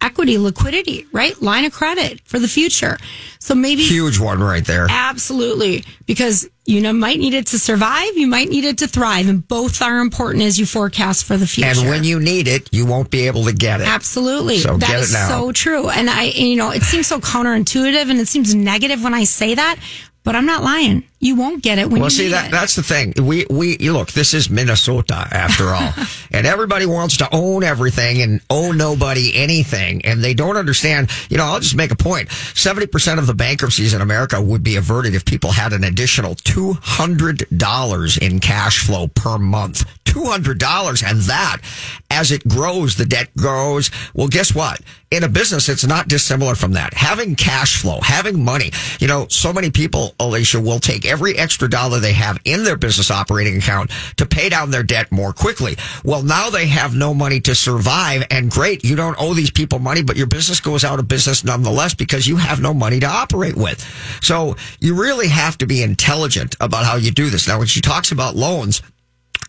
[0.00, 1.40] equity, liquidity, right?
[1.42, 2.96] Line of credit for the future.
[3.38, 4.86] So maybe Huge one right there.
[4.88, 5.84] Absolutely.
[6.06, 9.46] Because you know, might need it to survive, you might need it to thrive, and
[9.46, 11.68] both are important as you forecast for the future.
[11.78, 13.86] And when you need it, you won't be able to get it.
[13.86, 14.58] Absolutely.
[14.58, 15.28] So That get is it now.
[15.28, 15.90] so true.
[15.90, 19.54] And I, you know, it seems so counterintuitive and it seems negative when I say
[19.54, 19.78] that,
[20.22, 21.04] but I'm not lying.
[21.24, 22.50] You won't get it when well, you see that it.
[22.50, 23.14] that's the thing.
[23.18, 24.12] We we you look.
[24.12, 25.94] This is Minnesota after all,
[26.30, 31.08] and everybody wants to own everything and owe nobody anything, and they don't understand.
[31.30, 32.30] You know, I'll just make a point.
[32.30, 36.34] Seventy percent of the bankruptcies in America would be averted if people had an additional
[36.34, 39.90] two hundred dollars in cash flow per month.
[40.04, 41.62] Two hundred dollars, and that
[42.10, 43.90] as it grows, the debt grows.
[44.14, 44.80] Well, guess what?
[45.10, 46.94] In a business, it's not dissimilar from that.
[46.94, 48.70] Having cash flow, having money.
[49.00, 52.76] You know, so many people, Alicia, will take every extra dollar they have in their
[52.76, 55.76] business operating account to pay down their debt more quickly.
[56.02, 58.82] Well, now they have no money to survive and great.
[58.82, 62.26] You don't owe these people money, but your business goes out of business nonetheless because
[62.26, 63.80] you have no money to operate with.
[64.22, 67.46] So you really have to be intelligent about how you do this.
[67.46, 68.82] Now, when she talks about loans,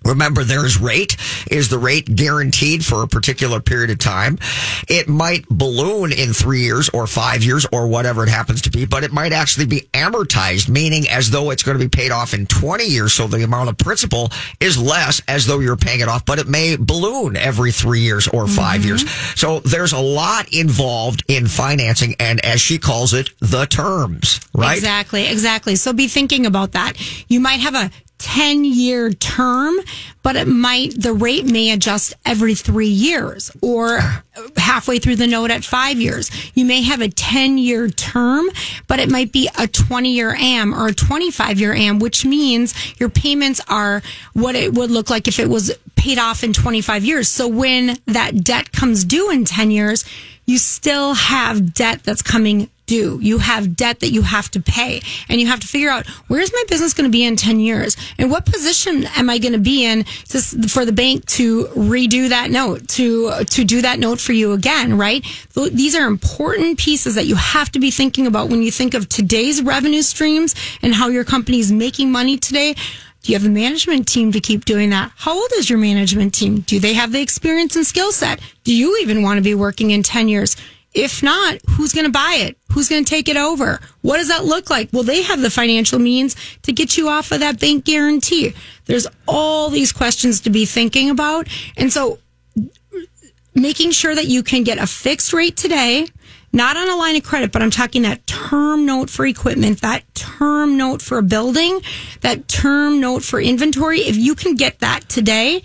[0.05, 1.17] Remember, there's rate.
[1.49, 4.37] Is the rate guaranteed for a particular period of time?
[4.87, 8.85] It might balloon in three years or five years or whatever it happens to be,
[8.85, 12.33] but it might actually be amortized, meaning as though it's going to be paid off
[12.33, 13.13] in 20 years.
[13.13, 16.47] So the amount of principal is less as though you're paying it off, but it
[16.47, 18.87] may balloon every three years or 5 mm-hmm.
[18.87, 19.09] years.
[19.39, 24.77] So there's a lot involved in financing and as she calls it, the terms, right?
[24.77, 25.75] Exactly, exactly.
[25.75, 26.93] So be thinking about that.
[27.27, 29.75] You might have a 10 year term,
[30.23, 33.99] but it might, the rate may adjust every three years or
[34.57, 36.31] halfway through the note at five years.
[36.55, 38.47] You may have a 10 year term,
[38.87, 42.73] but it might be a 20 year AM or a 25 year AM, which means
[42.99, 44.01] your payments are
[44.33, 47.27] what it would look like if it was paid off in 25 years.
[47.27, 50.05] So when that debt comes due in 10 years,
[50.45, 53.19] you still have debt that's coming due.
[53.21, 56.51] You have debt that you have to pay and you have to figure out where's
[56.53, 59.59] my business going to be in 10 years and what position am I going to
[59.59, 64.19] be in to, for the bank to redo that note, to, to do that note
[64.19, 65.23] for you again, right?
[65.53, 68.93] Th- These are important pieces that you have to be thinking about when you think
[68.93, 72.75] of today's revenue streams and how your company is making money today.
[73.23, 75.11] Do you have a management team to keep doing that?
[75.15, 76.59] How old is your management team?
[76.59, 78.39] Do they have the experience and skill set?
[78.63, 80.55] Do you even want to be working in 10 years?
[80.95, 82.57] If not, who's going to buy it?
[82.71, 83.81] Who's going to take it over?
[84.01, 84.89] What does that look like?
[84.93, 88.53] Well, they have the financial means to get you off of that bank guarantee.
[88.85, 91.49] There's all these questions to be thinking about.
[91.75, 92.19] And so
[93.53, 96.07] making sure that you can get a fixed rate today,
[96.53, 100.03] not on a line of credit, but I'm talking that term note for equipment, that
[100.15, 101.81] term note for a building,
[102.21, 103.99] that term note for inventory.
[103.99, 105.61] If you can get that today,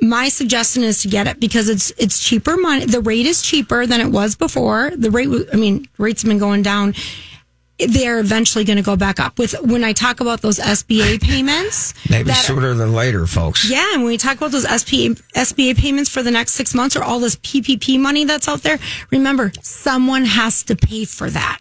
[0.00, 2.84] my suggestion is to get it because it's it's cheaper money.
[2.86, 4.90] The rate is cheaper than it was before.
[4.96, 6.94] The rate, I mean, rates have been going down.
[7.78, 9.38] They're eventually going to go back up.
[9.38, 13.70] With when I talk about those SBA payments, Maybe that- sooner than later, folks.
[13.70, 16.94] yeah, and when we talk about those SPA, SBA payments for the next six months
[16.94, 18.78] or all this PPP money that's out there,
[19.10, 21.60] remember, someone has to pay for that.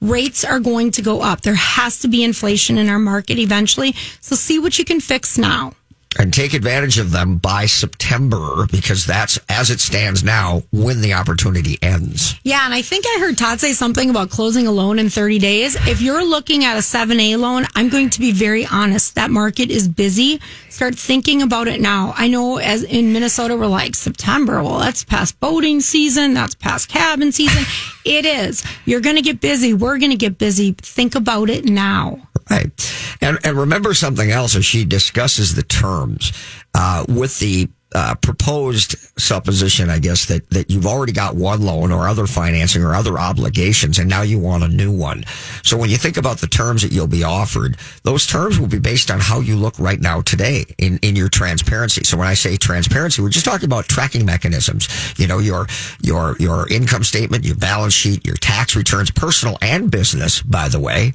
[0.00, 1.42] Rates are going to go up.
[1.42, 3.92] There has to be inflation in our market eventually.
[4.22, 5.74] So see what you can fix now.
[6.18, 11.14] And take advantage of them by September because that's as it stands now when the
[11.14, 12.34] opportunity ends.
[12.42, 15.38] Yeah, and I think I heard Todd say something about closing a loan in 30
[15.38, 15.76] days.
[15.86, 19.14] If you're looking at a 7A loan, I'm going to be very honest.
[19.14, 20.40] That market is busy.
[20.68, 22.14] Start thinking about it now.
[22.16, 24.62] I know as in Minnesota, we're like September.
[24.62, 26.34] Well, that's past boating season.
[26.34, 27.64] That's past cabin season.
[28.04, 28.64] it is.
[28.84, 29.74] You're going to get busy.
[29.74, 30.72] We're going to get busy.
[30.72, 32.29] Think about it now.
[33.20, 36.32] And, and remember something else as she discusses the terms
[36.74, 41.90] uh, with the uh, proposed supposition, I guess, that, that you've already got one loan
[41.90, 45.24] or other financing or other obligations, and now you want a new one.
[45.62, 48.78] So when you think about the terms that you'll be offered, those terms will be
[48.78, 52.04] based on how you look right now today in, in your transparency.
[52.04, 54.88] So when I say transparency, we're just talking about tracking mechanisms.
[55.18, 55.66] You know, your,
[56.00, 60.78] your, your income statement, your balance sheet, your tax returns, personal and business, by the
[60.78, 61.12] way.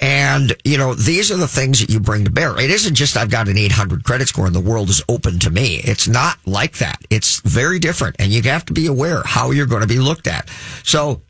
[0.00, 2.58] And, you know, these are the things that you bring to bear.
[2.58, 5.50] It isn't just I've got an 800 credit score and the world is open to
[5.50, 5.76] me.
[5.84, 7.00] It's not like that.
[7.10, 10.26] It's very different and you have to be aware how you're going to be looked
[10.26, 10.48] at.
[10.82, 11.22] So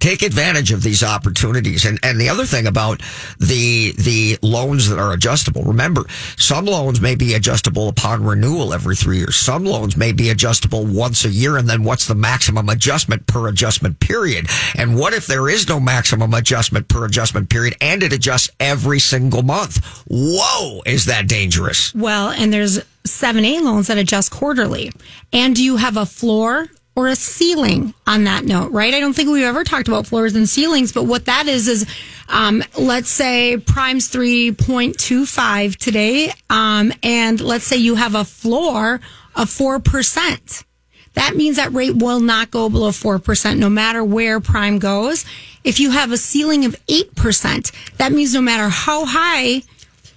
[0.00, 1.84] take advantage of these opportunities.
[1.84, 3.00] And, and the other thing about
[3.38, 6.04] the, the loans that are adjustable, remember,
[6.36, 9.36] some loans may be adjustable upon renewal every three years.
[9.36, 11.56] Some loans may be adjustable once a year.
[11.56, 14.46] And then what's the maximum adjustment per adjustment period?
[14.76, 18.98] And what if there is no maximum adjustment per adjustment period and it adjusts every
[18.98, 19.84] single month?
[20.08, 21.94] Whoa, is that dangerous?
[21.94, 24.92] Well, and there's 7A loans that adjust quarterly.
[25.32, 28.94] And do you have a floor or a ceiling on that note, right?
[28.94, 31.86] I don't think we've ever talked about floors and ceilings, but what that is is,
[32.30, 39.00] um, let's say Prime's 3.25 today, um, and let's say you have a floor
[39.36, 40.64] of 4%.
[41.12, 45.26] That means that rate will not go below 4% no matter where prime goes.
[45.64, 49.62] If you have a ceiling of 8%, that means no matter how high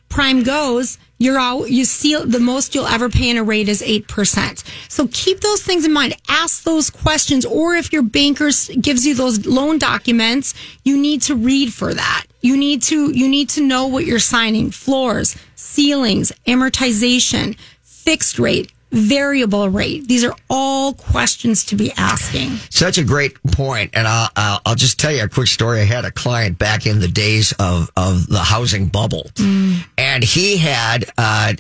[0.07, 3.81] prime goes, you're all, you see the most you'll ever pay in a rate is
[3.81, 4.63] 8%.
[4.89, 6.15] So keep those things in mind.
[6.29, 7.45] Ask those questions.
[7.45, 8.49] Or if your banker
[8.79, 10.53] gives you those loan documents,
[10.83, 12.25] you need to read for that.
[12.41, 14.71] You need to, you need to know what you're signing.
[14.71, 20.07] Floors, ceilings, amortization, fixed rate, variable rate.
[20.07, 22.57] These are all questions to be asking.
[22.69, 25.81] Such a great point, and I'll, I'll I'll just tell you a quick story.
[25.81, 29.85] I had a client back in the days of of the housing bubble, mm.
[30.09, 31.53] And he had uh,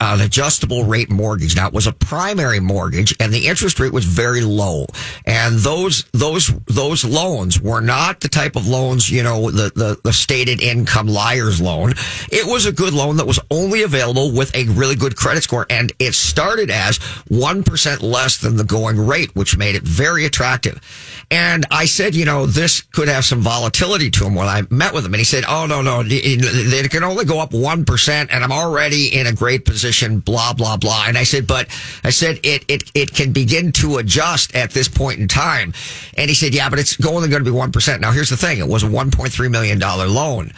[0.00, 1.54] an adjustable rate mortgage.
[1.54, 4.86] Now it was a primary mortgage, and the interest rate was very low.
[5.24, 10.00] And those those those loans were not the type of loans you know the the,
[10.02, 11.92] the stated income liars loan.
[12.30, 15.66] It was a good loan that was only available with a really good credit score,
[15.70, 20.80] and it started as 1% less than the going rate, which made it very attractive.
[21.30, 24.92] And I said, you know, this could have some volatility to him when I met
[24.92, 25.14] with him.
[25.14, 27.54] And he said, oh, no, no, it can only go up
[27.92, 31.04] 1% and I'm already in a great position, blah, blah, blah.
[31.06, 31.68] And I said, but
[32.04, 35.72] I said, it, it, it can begin to adjust at this point in time.
[36.16, 38.00] And he said, yeah, but it's only going to be 1%.
[38.00, 38.58] Now, here's the thing.
[38.58, 40.52] It was a $1.3 million loan.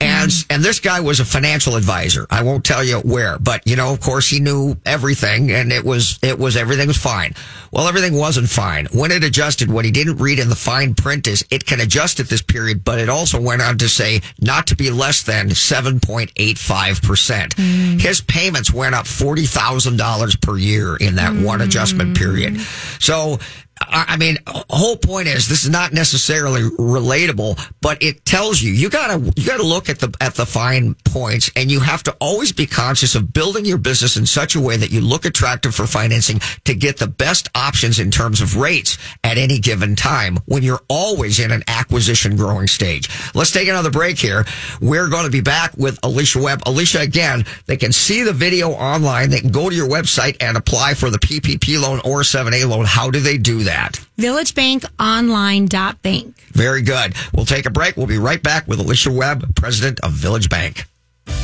[0.00, 0.52] And, mm-hmm.
[0.52, 2.26] and this guy was a financial advisor.
[2.30, 5.84] I won't tell you where, but you know, of course he knew everything and it
[5.84, 7.34] was, it was, everything was fine.
[7.72, 8.86] Well, everything wasn't fine.
[8.92, 12.20] When it adjusted, what he didn't read in the fine print is it can adjust
[12.20, 15.48] at this period, but it also went on to say not to be less than
[15.48, 17.54] 7.85%.
[17.54, 18.00] Mm.
[18.00, 22.54] His payments went up $40,000 per year in that one adjustment period.
[22.54, 23.02] Mm.
[23.02, 23.38] So,
[23.80, 28.90] I mean, whole point is this is not necessarily relatable, but it tells you you
[28.90, 32.52] gotta you gotta look at the at the fine points, and you have to always
[32.52, 35.86] be conscious of building your business in such a way that you look attractive for
[35.86, 40.62] financing to get the best options in terms of rates at any given time when
[40.62, 43.08] you're always in an acquisition growing stage.
[43.34, 44.44] Let's take another break here.
[44.80, 46.62] We're going to be back with Alicia Webb.
[46.66, 49.30] Alicia, again, they can see the video online.
[49.30, 52.84] They can go to your website and apply for the PPP loan or 7A loan.
[52.84, 53.67] How do they do that?
[53.68, 54.00] At?
[54.18, 56.34] villagebankonline.bank.
[56.52, 57.14] Very good.
[57.34, 57.96] We'll take a break.
[57.96, 60.86] We'll be right back with Alicia Webb, president of Village Bank.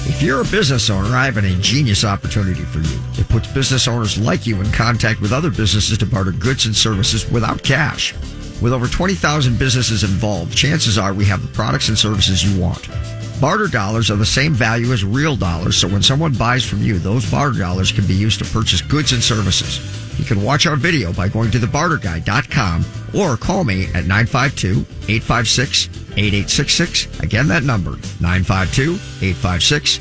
[0.07, 2.99] If you're a business owner, I have an ingenious opportunity for you.
[3.13, 6.77] It puts business owners like you in contact with other businesses to barter goods and
[6.77, 8.15] services without cash.
[8.61, 12.89] With over 20,000 businesses involved, chances are we have the products and services you want.
[13.41, 16.99] Barter dollars are the same value as real dollars, so when someone buys from you,
[16.99, 20.04] those barter dollars can be used to purchase goods and services.
[20.19, 22.85] You can watch our video by going to thebarterguy.com
[23.15, 27.21] or call me at 952 856 8866.
[27.21, 30.01] Again, that number 952 856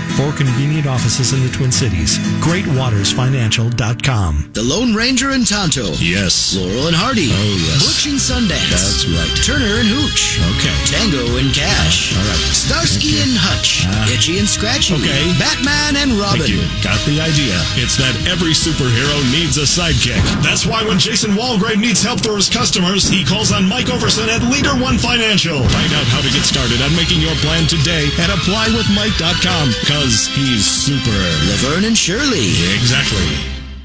[0.19, 2.19] Four convenient offices in the Twin Cities.
[2.43, 4.49] GreatWatersFinancial.com.
[4.53, 5.95] The Lone Ranger and Tonto.
[5.97, 6.53] Yes.
[6.53, 7.31] Laurel and Hardy.
[7.31, 7.79] Oh, yes.
[7.81, 8.69] Butch and Sundance.
[8.69, 9.31] That's right.
[9.41, 10.37] Turner and Hooch.
[10.59, 10.75] Okay.
[10.91, 12.11] Tango and Cash.
[12.13, 12.43] All right.
[12.53, 13.87] Starsky and Hutch.
[13.87, 14.11] Ah.
[14.13, 14.93] Itchy and Scratchy.
[14.99, 15.23] Okay.
[15.39, 16.43] Batman and Robin.
[16.43, 16.59] Thank you.
[16.83, 17.55] Got the idea.
[17.79, 20.19] It's that every superhero needs a sidekick.
[20.43, 24.27] That's why when Jason Walgrave needs help for his customers, he calls on Mike Overson
[24.27, 25.63] at Leader One Financial.
[25.65, 30.65] Find out how to get started on making your plan today at applywithmike.com because he's
[30.65, 31.11] super.
[31.11, 32.49] Laverne and Shirley.
[32.73, 33.60] Exactly.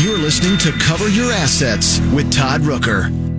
[0.00, 3.33] You're listening to Cover Your Assets with Todd Rooker.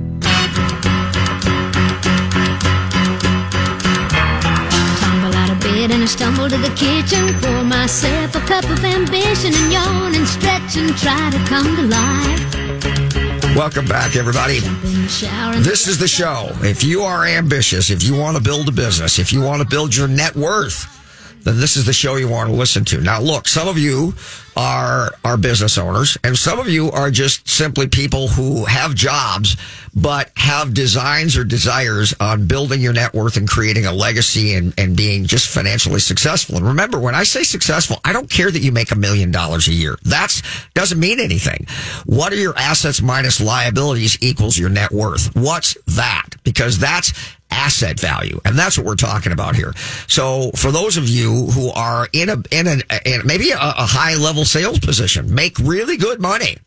[5.87, 7.33] Bed and I stumble to the kitchen.
[7.41, 11.83] Pour myself a cup of ambition and yawn and stretch and try to come to
[11.83, 13.55] life.
[13.55, 14.57] Welcome back, everybody.
[14.57, 16.49] In the shower and This is the show.
[16.61, 19.67] If you are ambitious, if you want to build a business, if you want to
[19.67, 21.04] build your net worth,
[21.45, 22.99] then this is the show you want to listen to.
[22.99, 24.13] Now, look, some of you
[24.57, 29.55] are are business owners, and some of you are just simply people who have jobs
[29.95, 34.73] but have designs or desires on building your net worth and creating a legacy and,
[34.77, 36.57] and being just financially successful.
[36.57, 39.69] And remember, when I say successful, I don't care that you make a million dollars
[39.69, 39.97] a year.
[40.03, 40.41] That's
[40.73, 41.65] doesn't mean anything.
[42.05, 45.33] What are your assets minus liabilities equals your net worth?
[45.33, 46.31] What's that?
[46.43, 47.13] Because that's
[47.55, 48.39] asset value.
[48.45, 49.73] And that's what we're talking about here.
[50.07, 53.85] So for those of you who are in a, in a, in maybe a, a
[53.85, 56.57] high level sales position, make really good money.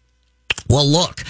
[0.68, 1.22] Well, look,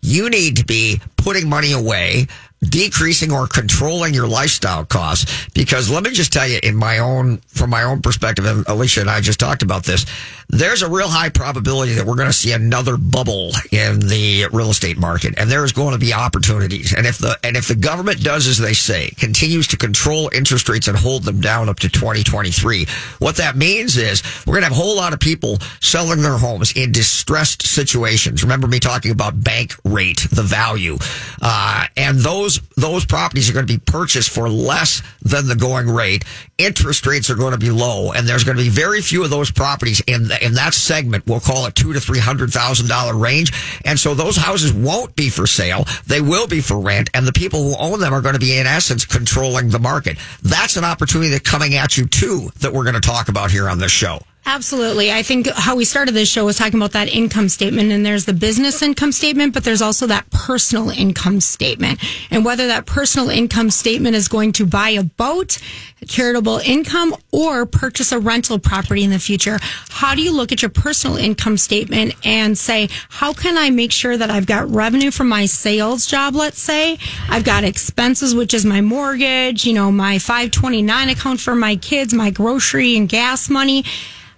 [0.00, 2.26] you need to be putting money away,
[2.64, 5.48] decreasing or controlling your lifestyle costs.
[5.54, 9.00] Because let me just tell you, in my own, from my own perspective, and Alicia
[9.00, 10.06] and I just talked about this,
[10.48, 14.70] there's a real high probability that we're going to see another bubble in the real
[14.70, 15.34] estate market.
[15.36, 16.94] And there's going to be opportunities.
[16.94, 20.68] And if the, and if the government does as they say, continues to control interest
[20.68, 22.86] rates and hold them down up to 2023,
[23.18, 26.38] what that means is we're going to have a whole lot of people selling their
[26.38, 28.42] homes in distressed situations.
[28.42, 30.96] Remember me talking about bank rate, the value.
[31.40, 35.88] Uh, and those, those properties are going to be purchased for less than the going
[35.88, 36.24] rate.
[36.58, 39.30] Interest rates are going to be low and there's going to be very few of
[39.30, 41.26] those properties in the, in that segment.
[41.26, 43.52] We'll call it two to three hundred thousand dollar range.
[43.84, 45.84] And so those houses won't be for sale.
[46.06, 48.58] They will be for rent and the people who own them are going to be
[48.58, 50.18] in essence controlling the market.
[50.42, 53.68] That's an opportunity that's coming at you too that we're going to talk about here
[53.68, 54.20] on this show.
[54.46, 55.10] Absolutely.
[55.10, 58.26] I think how we started this show was talking about that income statement and there's
[58.26, 61.98] the business income statement, but there's also that personal income statement.
[62.30, 65.58] And whether that personal income statement is going to buy a boat,
[66.06, 70.60] charitable income, or purchase a rental property in the future, how do you look at
[70.60, 75.10] your personal income statement and say, how can I make sure that I've got revenue
[75.10, 76.98] from my sales job, let's say?
[77.30, 82.12] I've got expenses, which is my mortgage, you know, my 529 account for my kids,
[82.12, 83.84] my grocery and gas money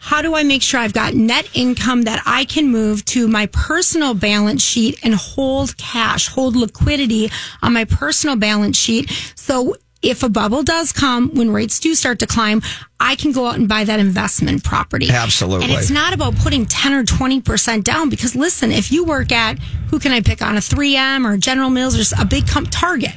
[0.06, 3.46] how do I make sure I've got net income that I can move to my
[3.46, 7.28] personal balance sheet and hold cash, hold liquidity
[7.60, 9.10] on my personal balance sheet?
[9.34, 12.62] So if a bubble does come, when rates do start to climb,
[13.00, 15.10] I can go out and buy that investment property.
[15.10, 15.64] Absolutely.
[15.64, 19.58] And it's not about putting 10 or 20% down because listen, if you work at,
[19.90, 23.10] who can I pick on a 3M or General Mills or a big comp Target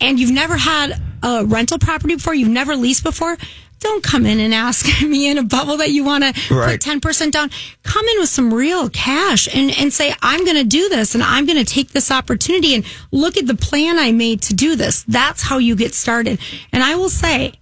[0.00, 3.38] and you've never had a rental property before, you've never leased before,
[3.80, 6.80] don't come in and ask me in a bubble that you want to Right.
[6.82, 7.50] put 10% down.
[7.82, 11.22] Come in with some real cash and, and say, I'm going to do this and
[11.22, 14.74] I'm going to take this opportunity and look at the plan I made to do
[14.76, 15.02] this.
[15.04, 16.38] That's how you get started.
[16.72, 17.54] And I will say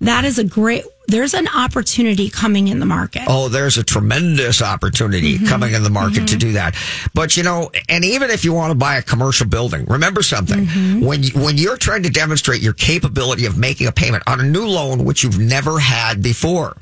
[0.00, 3.22] that is a great, there's an opportunity coming in the market.
[3.26, 5.46] Oh, there's a tremendous opportunity mm-hmm.
[5.46, 6.38] coming in the market to mm-hmm.
[6.38, 6.74] do that.
[7.12, 10.66] But you know, and even if you want to buy a commercial building, remember something.
[10.66, 11.04] Mm-hmm.
[11.04, 14.44] When you, when you're trying to demonstrate your capability of making a payment on a
[14.44, 16.76] new loan which you've never had before,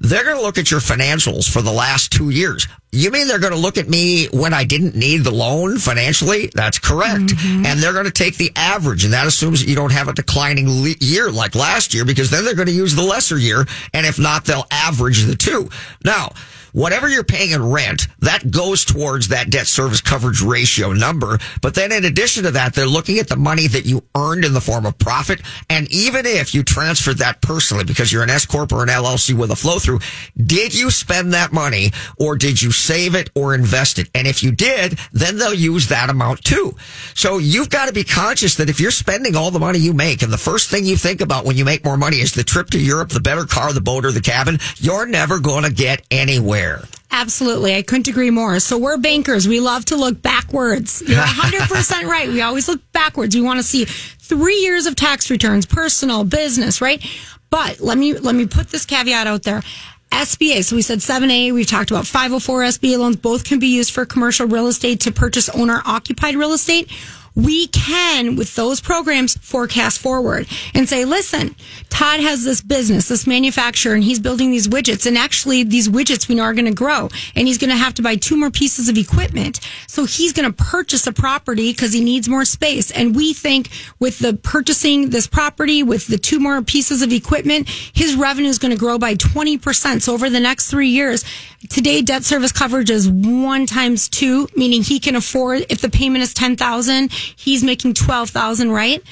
[0.00, 2.66] they're going to look at your financials for the last 2 years.
[2.92, 6.50] You mean they're going to look at me when I didn't need the loan financially?
[6.54, 7.26] That's correct.
[7.26, 7.66] Mm-hmm.
[7.66, 10.12] And they're going to take the average and that assumes that you don't have a
[10.12, 13.66] declining le- year like last year because then they're going to use the lesser year
[13.92, 15.68] and if not they'll average the two.
[16.04, 16.30] Now,
[16.76, 21.38] whatever you're paying in rent, that goes towards that debt service coverage ratio number.
[21.62, 24.52] But then in addition to that, they're looking at the money that you earned in
[24.52, 25.40] the form of profit.
[25.70, 29.32] And even if you transferred that personally because you're an S Corp or an LLC
[29.32, 30.00] with a flow through,
[30.36, 34.08] did you spend that money or did you save it or invest it?
[34.14, 36.76] And if you did, then they'll use that amount too.
[37.14, 40.22] So you've got to be conscious that if you're spending all the money you make
[40.22, 42.70] and the first thing you think about when you make more money is the trip
[42.70, 46.02] to Europe, the better car, the boat or the cabin, you're never going to get
[46.10, 46.82] anywhere.
[47.10, 47.74] Absolutely.
[47.74, 48.60] I couldn't agree more.
[48.60, 49.48] So we're bankers.
[49.48, 51.02] We love to look backwards.
[51.06, 52.28] You're 100% right.
[52.28, 53.34] We always look backwards.
[53.34, 57.02] We want to see three years of tax returns, personal, business, right?
[57.48, 59.62] But let me, let me put this caveat out there.
[60.10, 60.64] SBA.
[60.64, 61.52] So we said 7A.
[61.52, 63.16] We've talked about 504 SBA loans.
[63.16, 66.90] Both can be used for commercial real estate to purchase owner occupied real estate
[67.36, 71.54] we can, with those programs, forecast forward and say, listen,
[71.90, 75.06] Todd has this business, this manufacturer, and he's building these widgets.
[75.06, 77.10] And actually, these widgets we know are going to grow.
[77.34, 79.60] And he's going to have to buy two more pieces of equipment.
[79.86, 82.90] So he's going to purchase a property because he needs more space.
[82.90, 83.68] And we think
[83.98, 88.58] with the purchasing this property, with the two more pieces of equipment, his revenue is
[88.58, 90.00] going to grow by 20%.
[90.00, 91.24] So over the next three years,
[91.68, 96.22] today debt service coverage is one times two, meaning he can afford, if the payment
[96.22, 99.02] is 10,000, he's making 12,000, right?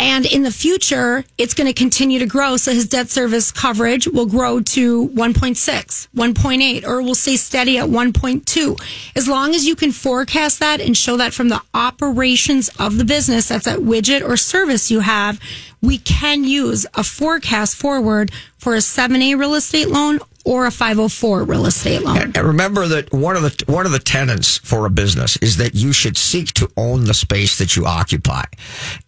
[0.00, 2.56] And in the future, it's going to continue to grow.
[2.56, 7.86] So his debt service coverage will grow to 1.6, 1.8, or will stay steady at
[7.86, 8.80] 1.2.
[9.14, 13.04] As long as you can forecast that and show that from the operations of the
[13.04, 15.38] business, that's that widget or service you have,
[15.82, 20.18] we can use a forecast forward for a 7A real estate loan
[20.50, 22.18] or a 504 real estate loan.
[22.18, 25.76] And remember that one of the one of the tenets for a business is that
[25.76, 28.42] you should seek to own the space that you occupy.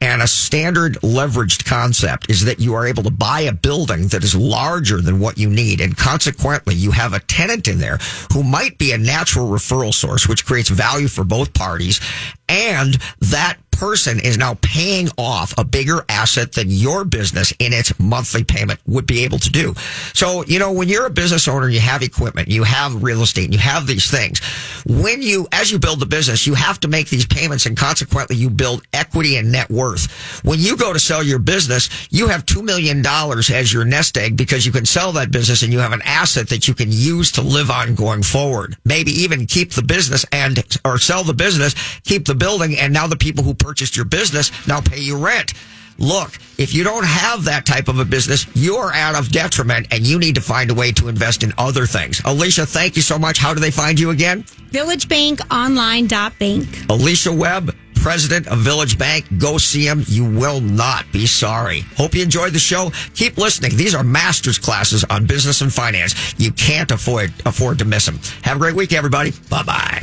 [0.00, 4.22] And a standard leveraged concept is that you are able to buy a building that
[4.22, 7.98] is larger than what you need and consequently you have a tenant in there
[8.32, 12.00] who might be a natural referral source which creates value for both parties
[12.48, 17.98] and that person is now paying off a bigger asset than your business in its
[17.98, 19.74] monthly payment would be able to do.
[20.14, 23.52] So, you know, when you're a business owner, you have equipment, you have real estate,
[23.52, 24.40] you have these things.
[24.86, 28.36] When you, as you build the business, you have to make these payments and consequently
[28.36, 30.44] you build equity and net worth.
[30.44, 34.36] When you go to sell your business, you have $2 million as your nest egg
[34.36, 37.32] because you can sell that business and you have an asset that you can use
[37.32, 38.76] to live on going forward.
[38.84, 41.74] Maybe even keep the business and, or sell the business,
[42.04, 45.54] keep the building, and now the people who purchased your business now pay you rent.
[45.96, 50.06] Look, if you don't have that type of a business, you're out of detriment and
[50.06, 52.20] you need to find a way to invest in other things.
[52.26, 53.38] Alicia, thank you so much.
[53.38, 54.44] How do they find you again?
[54.72, 56.90] VillageBankOnline.bank.
[56.90, 59.24] Alicia Webb, president of Village Bank.
[59.38, 60.04] Go see him.
[60.06, 61.80] You will not be sorry.
[61.96, 62.90] Hope you enjoyed the show.
[63.14, 63.74] Keep listening.
[63.74, 66.34] These are master's classes on business and finance.
[66.38, 68.20] You can't afford, afford to miss them.
[68.42, 69.32] Have a great week, everybody.
[69.48, 70.02] Bye bye.